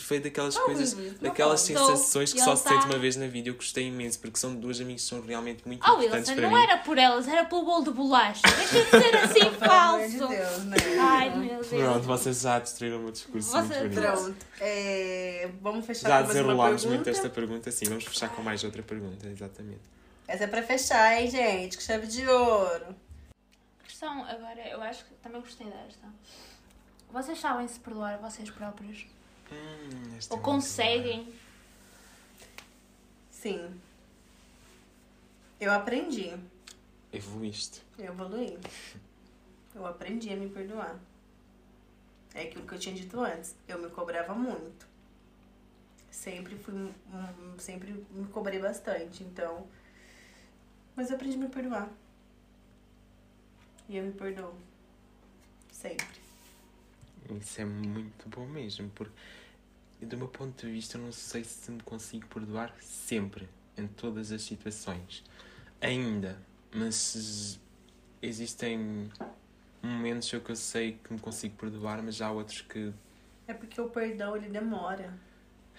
Foi 0.03 0.18
daquelas 0.20 0.55
Tá 0.55 0.62
coisas, 0.62 0.94
não 0.94 1.14
daquelas 1.20 1.68
fala. 1.68 1.87
sensações 1.96 2.33
que 2.33 2.40
só 2.40 2.57
se 2.57 2.62
sente 2.66 2.81
tá- 2.81 2.87
uma 2.88 2.99
vez 2.99 3.14
na 3.16 3.27
vida. 3.27 3.51
Eu 3.51 3.55
gostei 3.57 3.88
imenso 3.88 4.18
porque 4.18 4.38
são 4.38 4.55
duas 4.55 4.81
amigas 4.81 5.03
que 5.03 5.09
são 5.09 5.20
realmente 5.20 5.68
muito 5.68 5.83
Oh, 5.87 5.96
importantes 5.96 6.31
Wilson, 6.31 6.35
para 6.35 6.51
não 6.51 6.57
mim. 6.57 6.62
era 6.62 6.79
por 6.79 6.96
elas, 6.96 7.29
era 7.29 7.44
pelo 7.44 7.64
bolo 7.66 7.85
de 7.85 7.90
bolacha. 7.90 8.40
Deixa 8.57 8.85
de 8.85 8.90
ser 8.90 9.16
assim 9.20 9.35
Pelo 9.59 9.70
amor 9.73 10.09
de 10.09 10.18
falso. 10.18 10.29
Deus, 10.29 10.64
né? 10.64 10.77
Ai, 10.99 11.37
meu 11.38 11.49
Deus. 11.62 11.66
Pronto, 11.68 12.01
vocês 12.07 12.40
já 12.40 12.59
destruíram 12.59 12.96
o 12.96 13.03
meu 13.03 13.12
discurso 13.12 13.51
Você-. 13.51 13.88
Pronto. 13.90 14.37
É, 14.61 15.51
vamos 15.61 15.85
fechar 15.85 16.09
Já 16.09 16.09
com 16.09 16.11
mais 16.14 16.25
uma 16.25 16.33
desenrolámos 16.33 16.81
pergunta. 16.83 16.96
muito 17.05 17.11
esta 17.11 17.29
pergunta, 17.29 17.70
sim. 17.70 17.85
Vamos 17.85 18.05
fechar 18.05 18.29
com 18.31 18.42
mais 18.42 18.64
outra 18.64 18.83
pergunta, 18.83 19.29
exatamente. 19.29 19.81
Essa 20.27 20.44
é 20.44 20.46
pra 20.46 20.62
fechar, 20.62 21.20
hein, 21.20 21.29
gente? 21.31 21.77
Com 21.77 21.83
chave 21.83 22.07
de 22.07 22.27
ouro. 22.27 22.96
A 23.79 23.83
questão 23.87 24.25
agora, 24.25 24.66
eu 24.70 24.81
acho 24.81 25.05
que 25.05 25.12
também 25.23 25.40
gostei 25.42 25.66
desta. 25.66 26.09
Vocês 27.12 27.38
sabem 27.38 27.68
se 27.68 27.79
perdoar 27.79 28.16
vocês 28.18 28.49
próprios? 28.49 29.05
Hum, 29.53 30.19
Ou 30.31 30.39
é 30.39 30.41
conseguem? 30.41 31.35
Sim. 33.31 33.81
Eu 35.59 35.73
aprendi. 35.73 36.35
Evoluíste. 37.13 37.83
Eu 37.99 38.07
evoluí. 38.07 38.59
Eu 39.75 39.87
aprendi 39.87 40.33
a 40.33 40.37
me 40.37 40.49
perdoar. 40.49 40.99
É 42.35 42.43
aquilo 42.43 42.67
que 42.67 42.75
eu 42.75 42.79
tinha 42.79 42.95
dito 42.95 43.19
antes. 43.21 43.55
Eu 43.67 43.79
me 43.79 43.89
cobrava 43.91 44.35
muito. 44.35 44.87
Sempre 46.11 46.57
fui. 46.57 46.93
Sempre 47.59 47.93
me 48.11 48.27
cobrei 48.29 48.59
bastante. 48.59 49.23
Então. 49.23 49.67
Mas 50.95 51.11
eu 51.11 51.17
aprendi 51.17 51.37
a 51.37 51.41
me 51.41 51.49
perdoar. 51.49 51.89
E 53.89 53.97
eu 53.97 54.05
me 54.05 54.13
perdoo. 54.13 54.55
Sempre. 55.73 56.21
Isso 57.41 57.61
é 57.61 57.65
muito 57.65 58.29
bom 58.29 58.47
mesmo, 58.47 58.91
porque 58.91 59.13
do 60.07 60.17
meu 60.17 60.29
ponto 60.29 60.67
de 60.67 60.73
vista 60.73 60.97
eu 60.99 61.03
não 61.03 61.13
sei 61.13 61.45
se 61.45 61.71
me 61.71 61.83
consigo 61.83 62.27
perdoar 62.29 62.75
sempre, 62.81 63.49
em 63.77 63.87
todas 63.87 64.33
as 64.33 64.43
situações. 64.43 65.25
Ainda, 65.81 66.41
mas 66.75 67.59
existem 68.23 69.11
momentos 69.83 70.33
em 70.33 70.41
que 70.41 70.51
eu 70.51 70.57
sei 70.57 70.99
que 71.03 71.13
me 71.13 71.19
consigo 71.19 71.57
perdoar, 71.57 72.03
mas 72.03 72.21
há 72.21 72.31
outros 72.31 72.61
que. 72.63 72.93
É 73.47 73.55
porque 73.55 73.81
o 73.81 73.89
perdão 73.89 74.37
ele 74.37 74.49
demora. 74.49 75.19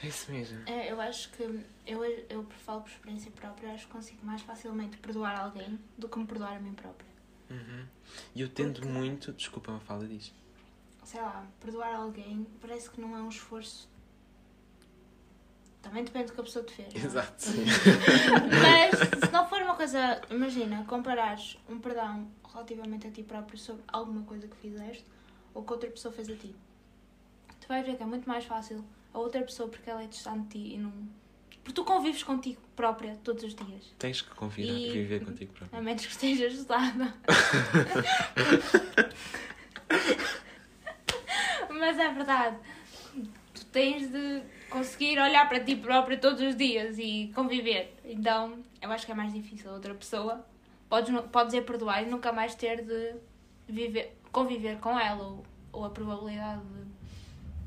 É 0.04 0.08
isso 0.08 0.32
mesmo. 0.32 0.60
É, 0.68 0.92
eu 0.92 1.00
acho 1.00 1.30
que 1.32 1.44
eu, 1.86 2.04
eu 2.30 2.44
falo 2.66 2.82
por 2.82 2.90
experiência 2.90 3.30
própria, 3.32 3.68
eu 3.68 3.74
acho 3.74 3.86
que 3.86 3.92
consigo 3.94 4.26
mais 4.26 4.42
facilmente 4.42 4.98
perdoar 4.98 5.40
alguém 5.40 5.80
do 5.98 6.10
que 6.10 6.18
me 6.18 6.26
perdoar 6.26 6.58
a 6.58 6.60
mim 6.60 6.74
própria. 6.74 7.10
Uhum. 7.52 7.86
E 8.34 8.42
eu 8.42 8.50
tendo 8.50 8.80
Porque- 8.80 8.88
muito. 8.90 9.32
Desculpa, 9.34 9.72
uma 9.72 9.80
fala 9.80 10.08
disso. 10.08 10.34
Sei 11.04 11.22
lá, 11.22 11.46
perdoar 11.60 11.96
alguém 11.96 12.48
parece 12.60 12.90
que 12.90 13.00
não 13.00 13.16
é 13.16 13.22
um 13.22 13.30
esforço. 13.30 13.88
Também 15.82 16.04
depende 16.04 16.28
do 16.28 16.34
que 16.34 16.41
a 16.41 16.44
pessoa 16.44 16.63
te 16.63 16.74
fez. 16.74 16.94
é? 16.94 16.98
Exato. 17.00 17.46
Mas 18.62 19.00
se 19.26 19.32
não 19.32 19.48
for 19.50 19.62
uma 19.62 19.76
coisa, 19.76 20.22
imagina, 20.30 20.86
comparares 20.88 21.58
um 21.67 21.80
perdão 21.80 22.28
relativamente 22.54 23.08
a 23.08 23.12
ti 23.12 23.24
próprio 23.24 23.58
sobre 23.58 23.84
alguma 23.88 24.22
coisa 24.24 24.48
que 24.48 24.56
fizeste 24.58 25.04
ou 25.54 25.63
que 25.63 25.74
outra 25.74 25.89
pessoa 25.89 26.13
fez 26.13 26.30
a 26.30 26.36
ti, 26.36 26.56
tu 27.60 27.67
vais 27.67 27.86
ver 27.86 27.98
que 27.98 28.04
é 28.04 28.06
muito 28.06 28.28
mais 28.30 28.46
fácil 28.46 28.86
a 29.13 29.17
outra 29.20 29.41
pessoa 29.41 29.67
porque 29.70 29.89
ela 29.89 30.04
é 30.04 30.08
distante 30.08 30.58
de 30.58 30.70
ti 30.70 30.76
e 30.76 30.78
não. 30.78 30.91
Porque 31.63 31.74
tu 31.74 31.84
convives 31.84 32.24
contigo 32.24 32.60
própria 32.76 33.15
todos 33.24 33.44
os 33.44 33.54
dias. 33.54 33.94
Tens 34.00 34.22
que 34.22 34.34
confiar 34.36 34.67
E- 34.67 34.91
viver 34.91 35.24
contigo 35.24 35.54
próprio. 35.54 35.80
A 35.80 35.82
menos 35.82 36.06
que 36.06 36.12
estejas 36.12 36.54
ajudada. 36.54 37.13
Mas 41.70 41.98
é 41.98 42.13
verdade. 42.13 42.58
Tu 43.54 43.65
tens 43.65 44.10
de 44.12 44.44
conseguir 44.72 45.20
olhar 45.20 45.48
para 45.48 45.60
ti 45.60 45.76
própria 45.76 46.18
todos 46.18 46.42
os 46.42 46.56
dias 46.56 46.98
e 46.98 47.32
conviver. 47.36 47.94
Então, 48.06 48.58
eu 48.82 48.92
acho 48.92 49.06
que 49.06 49.12
é 49.12 49.16
mais 49.16 49.32
difícil. 49.32 49.70
A 49.70 49.74
outra 49.74 49.94
pessoa 49.94 50.44
podes, 50.90 51.14
podes 51.32 51.54
ir 51.54 51.64
perdoar 51.64 52.02
e 52.02 52.10
nunca 52.10 52.32
mais 52.32 52.56
ter 52.56 52.84
de 52.84 53.16
viver, 53.68 54.18
conviver 54.32 54.80
com 54.80 54.98
ela. 54.98 55.24
Ou, 55.24 55.46
ou 55.72 55.86
a 55.86 55.90
probabilidade 55.90 56.62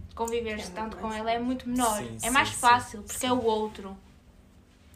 de 0.08 0.14
conviver 0.14 0.58
É 0.58 0.66
tanto 0.66 0.96
com 0.96 1.12
ela 1.12 1.30
é 1.30 1.38
muito 1.38 1.68
menor. 1.68 1.98
Sim, 1.98 2.18
é 2.22 2.30
mais 2.30 2.48
sim, 2.48 2.56
fácil, 2.56 3.02
porque 3.02 3.18
sim. 3.18 3.26
é 3.26 3.32
o 3.32 3.44
outro. 3.44 3.96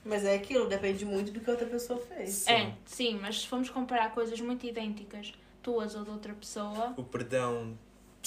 Mas 0.05 0.25
é 0.25 0.35
aquilo, 0.35 0.67
depende 0.67 1.05
muito 1.05 1.31
do 1.31 1.41
que 1.41 1.51
a 1.51 1.53
outra 1.53 1.69
pessoa 1.69 2.01
fez. 2.01 2.31
Sim. 2.31 2.53
É, 2.53 2.73
sim, 2.87 3.19
mas 3.21 3.43
se 3.43 3.47
formos 3.47 3.69
comparar 3.69 4.11
coisas 4.13 4.41
muito 4.41 4.65
idênticas, 4.67 5.33
tuas 5.63 5.95
ou 5.95 6.03
de 6.03 6.11
outra 6.11 6.33
pessoa, 6.33 6.95
o 6.97 7.03
perdão 7.03 7.77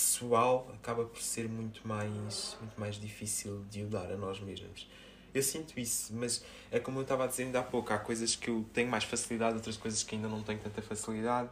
pessoal 0.01 0.67
acaba 0.73 1.05
por 1.05 1.21
ser 1.21 1.47
muito 1.47 1.87
mais, 1.87 2.57
muito 2.59 2.79
mais 2.79 2.99
difícil 2.99 3.63
de 3.69 3.83
o 3.83 3.87
dar 3.87 4.11
a 4.11 4.17
nós 4.17 4.39
mesmos. 4.39 4.87
Eu 5.33 5.43
sinto 5.43 5.79
isso, 5.79 6.11
mas 6.13 6.43
é 6.71 6.79
como 6.79 6.97
eu 6.99 7.03
estava 7.03 7.23
a 7.23 7.27
dizer 7.27 7.43
ainda 7.43 7.59
há 7.59 7.63
pouco, 7.63 7.93
há 7.93 7.97
coisas 7.99 8.35
que 8.35 8.49
eu 8.49 8.65
tenho 8.73 8.89
mais 8.89 9.03
facilidade, 9.03 9.55
outras 9.55 9.77
coisas 9.77 10.03
que 10.03 10.15
ainda 10.15 10.27
não 10.27 10.41
tenho 10.41 10.59
tanta 10.59 10.81
facilidade, 10.81 11.49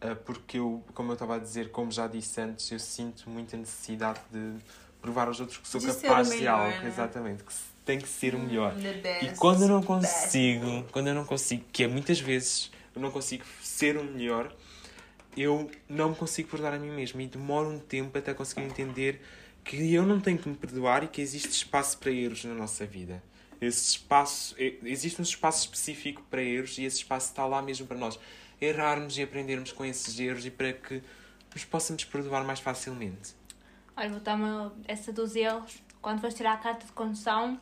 ah, 0.00 0.14
porque 0.14 0.58
eu, 0.58 0.84
como 0.94 1.10
eu 1.10 1.14
estava 1.14 1.36
a 1.36 1.38
dizer, 1.38 1.70
como 1.70 1.90
já 1.90 2.06
disse 2.06 2.40
antes, 2.40 2.70
eu 2.70 2.78
sinto 2.78 3.28
muita 3.28 3.56
necessidade 3.56 4.20
de 4.30 4.54
provar 5.00 5.26
aos 5.26 5.40
outros 5.40 5.58
que 5.58 5.66
sou 5.66 5.80
De 5.80 5.86
capaz 5.86 6.28
de 6.30 6.36
melhor, 6.36 6.60
algo, 6.66 6.82
né? 6.82 6.88
exatamente, 6.88 7.42
que 7.42 7.52
tem 7.84 7.98
que 7.98 8.08
ser 8.08 8.34
o 8.34 8.38
melhor. 8.38 8.74
The 8.74 8.92
best, 8.94 9.24
E 9.24 9.36
quando 9.36 9.62
eu 9.62 9.68
não 9.68 9.80
best. 9.80 9.86
consigo, 9.88 10.84
quando 10.92 11.06
eu 11.08 11.14
não 11.14 11.24
consigo, 11.24 11.64
que 11.72 11.82
é 11.84 11.88
muitas 11.88 12.20
vezes 12.20 12.70
eu 12.94 13.00
não 13.02 13.10
consigo 13.10 13.44
ser 13.62 13.96
o 13.96 14.04
melhor, 14.04 14.54
eu 15.36 15.70
não 15.88 16.10
me 16.10 16.16
consigo 16.16 16.48
perdoar 16.48 16.74
a 16.74 16.78
mim 16.78 16.90
mesmo 16.90 17.20
e 17.20 17.26
demoro 17.26 17.68
um 17.68 17.78
tempo 17.78 18.16
até 18.16 18.34
conseguir 18.34 18.62
entender 18.62 19.20
que 19.64 19.92
eu 19.92 20.04
não 20.04 20.20
tenho 20.20 20.38
que 20.38 20.48
me 20.48 20.56
perdoar 20.56 21.04
e 21.04 21.08
que 21.08 21.20
existe 21.20 21.50
espaço 21.50 21.98
para 21.98 22.10
erros 22.10 22.44
na 22.44 22.54
nossa 22.54 22.86
vida. 22.86 23.22
Esse 23.60 23.90
espaço, 23.90 24.54
existe 24.58 25.20
um 25.20 25.24
espaço 25.24 25.60
específico 25.60 26.22
para 26.30 26.42
erros 26.42 26.78
e 26.78 26.84
esse 26.84 26.98
espaço 26.98 27.28
está 27.28 27.44
lá 27.44 27.60
mesmo 27.60 27.86
para 27.86 27.98
nós 27.98 28.18
errarmos 28.60 29.18
e 29.18 29.22
aprendermos 29.22 29.72
com 29.72 29.84
esses 29.84 30.18
erros 30.18 30.46
e 30.46 30.50
para 30.50 30.72
que 30.72 31.02
nos 31.54 31.64
possamos 31.64 32.04
perdoar 32.04 32.44
mais 32.44 32.60
facilmente. 32.60 33.34
olha, 33.96 34.10
vou 34.10 34.72
essa 34.86 35.12
dos 35.12 35.34
erros, 35.34 35.82
quando 36.00 36.20
vais 36.20 36.34
tirar 36.34 36.54
a 36.54 36.56
carta 36.56 36.86
de 36.86 36.92
condução, 36.92 37.58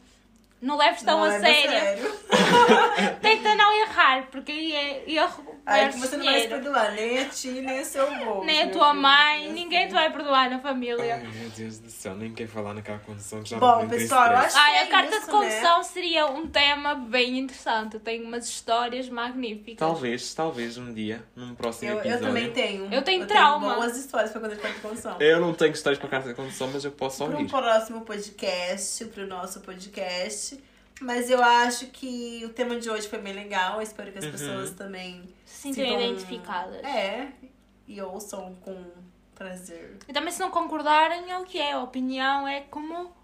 não 0.60 0.76
leves 0.76 1.02
tão 1.02 1.18
Não 1.18 1.24
a 1.24 1.28
leva 1.28 1.44
sério. 1.46 2.12
Tenta 3.20 3.54
não 3.54 3.72
errar, 3.82 4.28
porque 4.30 4.52
aí 4.52 4.72
é 4.72 5.10
erro 5.10 5.55
Aí 5.66 5.88
que 5.88 5.98
você 5.98 6.16
não 6.16 6.24
vai 6.24 6.40
se 6.42 6.48
perdoar 6.48 6.92
nem 6.92 7.18
a 7.18 7.24
ti, 7.28 7.48
nem 7.50 7.80
a 7.80 7.84
seu 7.84 8.06
avô. 8.06 8.44
Nem 8.44 8.62
a 8.62 8.70
tua 8.70 8.90
filho. 8.90 9.02
mãe, 9.02 9.44
Assim. 9.46 9.52
ninguém 9.52 9.88
te 9.88 9.92
vai 9.94 10.12
perdoar 10.12 10.48
na 10.48 10.60
família. 10.60 11.14
Ai 11.16 11.26
meu 11.26 11.50
Deus 11.50 11.78
do 11.80 11.90
céu, 11.90 12.14
nem 12.14 12.32
quero 12.32 12.48
falar 12.48 12.72
naquela 12.72 12.98
condição 13.00 13.42
que 13.42 13.50
já 13.50 13.58
Bom, 13.58 13.82
me 13.82 13.88
pessoal, 13.88 14.30
eu 14.30 14.36
acho- 14.38 14.56
Ai, 14.56 14.78
a 14.78 14.82
é 14.82 14.86
carta 14.86 15.16
isso, 15.16 15.26
de 15.26 15.30
condução 15.32 15.82
seria 15.82 16.26
um 16.26 16.46
tema 16.46 16.94
bem 16.94 17.38
interessante. 17.38 17.94
Eu 17.94 18.00
tenho 18.00 18.24
umas 18.24 18.46
histórias 18.48 19.08
magníficas. 19.08 19.76
Talvez, 19.78 20.32
talvez 20.34 20.78
um 20.78 20.94
dia, 20.94 21.24
num 21.34 21.54
próximo 21.54 21.90
Eu, 21.90 21.98
episódio. 21.98 22.22
eu 22.24 22.26
também 22.28 22.52
tenho. 22.52 22.94
Eu 22.94 23.02
tenho 23.02 23.26
trauma. 23.26 23.66
Tenho 23.66 23.80
boas 23.80 23.96
histórias 23.96 24.30
pra 24.30 24.40
quando 24.40 24.52
eu 24.52 24.56
de 24.72 24.80
condição. 24.80 25.16
Eu 25.20 25.40
não 25.40 25.52
tenho 25.52 25.72
histórias 25.72 25.98
para 25.98 26.08
carta 26.08 26.28
de 26.28 26.34
condução, 26.36 26.70
mas 26.72 26.84
eu 26.84 26.92
posso 26.92 27.18
Para 27.24 27.34
um 27.34 27.38
ouvir. 27.38 27.50
próximo 27.50 28.02
podcast, 28.02 29.04
pro 29.06 29.26
nosso 29.26 29.60
podcast, 29.60 30.62
Mas 31.00 31.28
eu 31.28 31.42
acho 31.42 31.86
que 31.88 32.42
o 32.44 32.48
tema 32.50 32.76
de 32.80 32.88
hoje 32.88 33.06
foi 33.08 33.18
bem 33.18 33.32
legal. 33.34 33.76
Eu 33.76 33.82
espero 33.82 34.10
que 34.12 34.18
as 34.18 34.24
Uhum. 34.24 34.30
pessoas 34.32 34.70
também 34.70 35.22
Se 35.44 35.72
sintam 35.74 36.00
identificadas. 36.00 36.82
É, 36.84 37.28
e 37.86 38.00
ouçam 38.00 38.54
com 38.62 38.82
prazer. 39.34 39.98
E 40.08 40.12
também 40.12 40.32
se 40.32 40.40
não 40.40 40.50
concordarem 40.50 41.30
é 41.30 41.38
o 41.38 41.44
que 41.44 41.58
é. 41.60 41.72
A 41.72 41.82
opinião 41.82 42.48
é 42.48 42.62
como. 42.62 43.14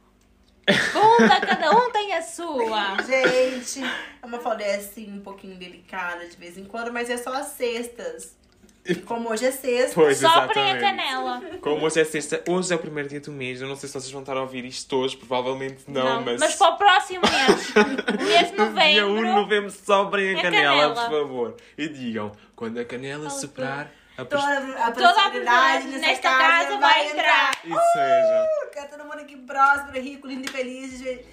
Conta, 0.92 1.40
cada 1.44 1.70
um 1.72 1.90
tem 1.90 2.14
a 2.14 2.22
sua. 2.22 2.96
Gente, 3.02 3.80
a 4.22 4.26
Mafalda 4.28 4.62
é 4.62 4.76
assim, 4.76 5.10
um 5.12 5.20
pouquinho 5.20 5.56
delicada 5.56 6.26
de 6.28 6.36
vez 6.36 6.56
em 6.56 6.64
quando, 6.64 6.92
mas 6.92 7.10
é 7.10 7.16
só 7.16 7.32
as 7.34 7.48
sextas. 7.48 8.36
E 8.84 8.94
como 9.06 9.30
hoje 9.30 9.46
é 9.46 9.52
sexta, 9.52 9.94
Pois, 9.94 10.18
Soprem 10.18 10.40
a 10.40 10.46
exatamente. 10.76 10.80
canela. 10.80 11.42
Como 11.60 11.86
hoje 11.86 12.00
é 12.00 12.04
sexta, 12.04 12.42
hoje 12.48 12.72
é 12.72 12.76
o 12.76 12.78
primeiro 12.78 13.08
dia 13.08 13.20
do 13.20 13.30
mês. 13.30 13.60
Eu 13.60 13.68
não 13.68 13.76
sei 13.76 13.88
se 13.88 13.92
vocês 13.94 14.10
vão 14.10 14.22
estar 14.22 14.36
a 14.36 14.40
ouvir 14.40 14.64
isto 14.64 14.96
hoje, 14.96 15.16
provavelmente 15.16 15.84
não, 15.88 16.22
mas. 16.22 16.56
para 16.56 16.68
o 16.70 16.76
próximo 16.76 17.20
mês. 17.22 17.72
mês 18.26 18.50
de 18.50 18.56
Dia 18.92 19.06
1 19.06 19.14
de 19.14 19.20
novembro. 19.22 19.40
novembro, 19.40 19.70
sobrem 19.70 20.34
a 20.34 20.38
A 20.38 20.42
canela, 20.42 20.74
canela. 20.76 20.94
por 20.94 21.10
favor. 21.20 21.56
E 21.78 21.88
digam, 21.88 22.32
quando 22.56 22.78
a 22.80 22.84
canela 22.84 23.30
soprar, 23.30 23.90
a 24.18 24.24
toda 24.24 24.42
a 24.42 24.90
Toda 24.90 25.08
a 25.10 25.12
prosperidade 25.12 25.86
nesta 25.88 26.28
casa, 26.30 26.78
vai 26.78 27.06
entrar. 27.10 27.52
E 27.64 27.68
seja. 27.68 28.46
Uh, 28.66 28.70
quero 28.72 28.88
todo 28.90 29.04
mundo 29.04 29.20
aqui 29.20 29.36
próspero, 29.36 30.00
rico, 30.02 30.26
lindo 30.26 30.48
e 30.48 30.50
feliz. 30.52 30.98
gente. 30.98 31.24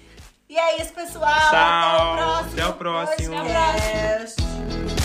E 0.48 0.58
é 0.58 0.80
isso, 0.80 0.92
pessoal. 0.92 1.50
Tchau. 1.50 2.34
Até 2.52 2.66
o 2.66 2.72
próximo. 2.74 3.38
Até 3.38 3.42
o 3.42 3.52
próximo. 3.52 4.36
podcast. 4.36 4.99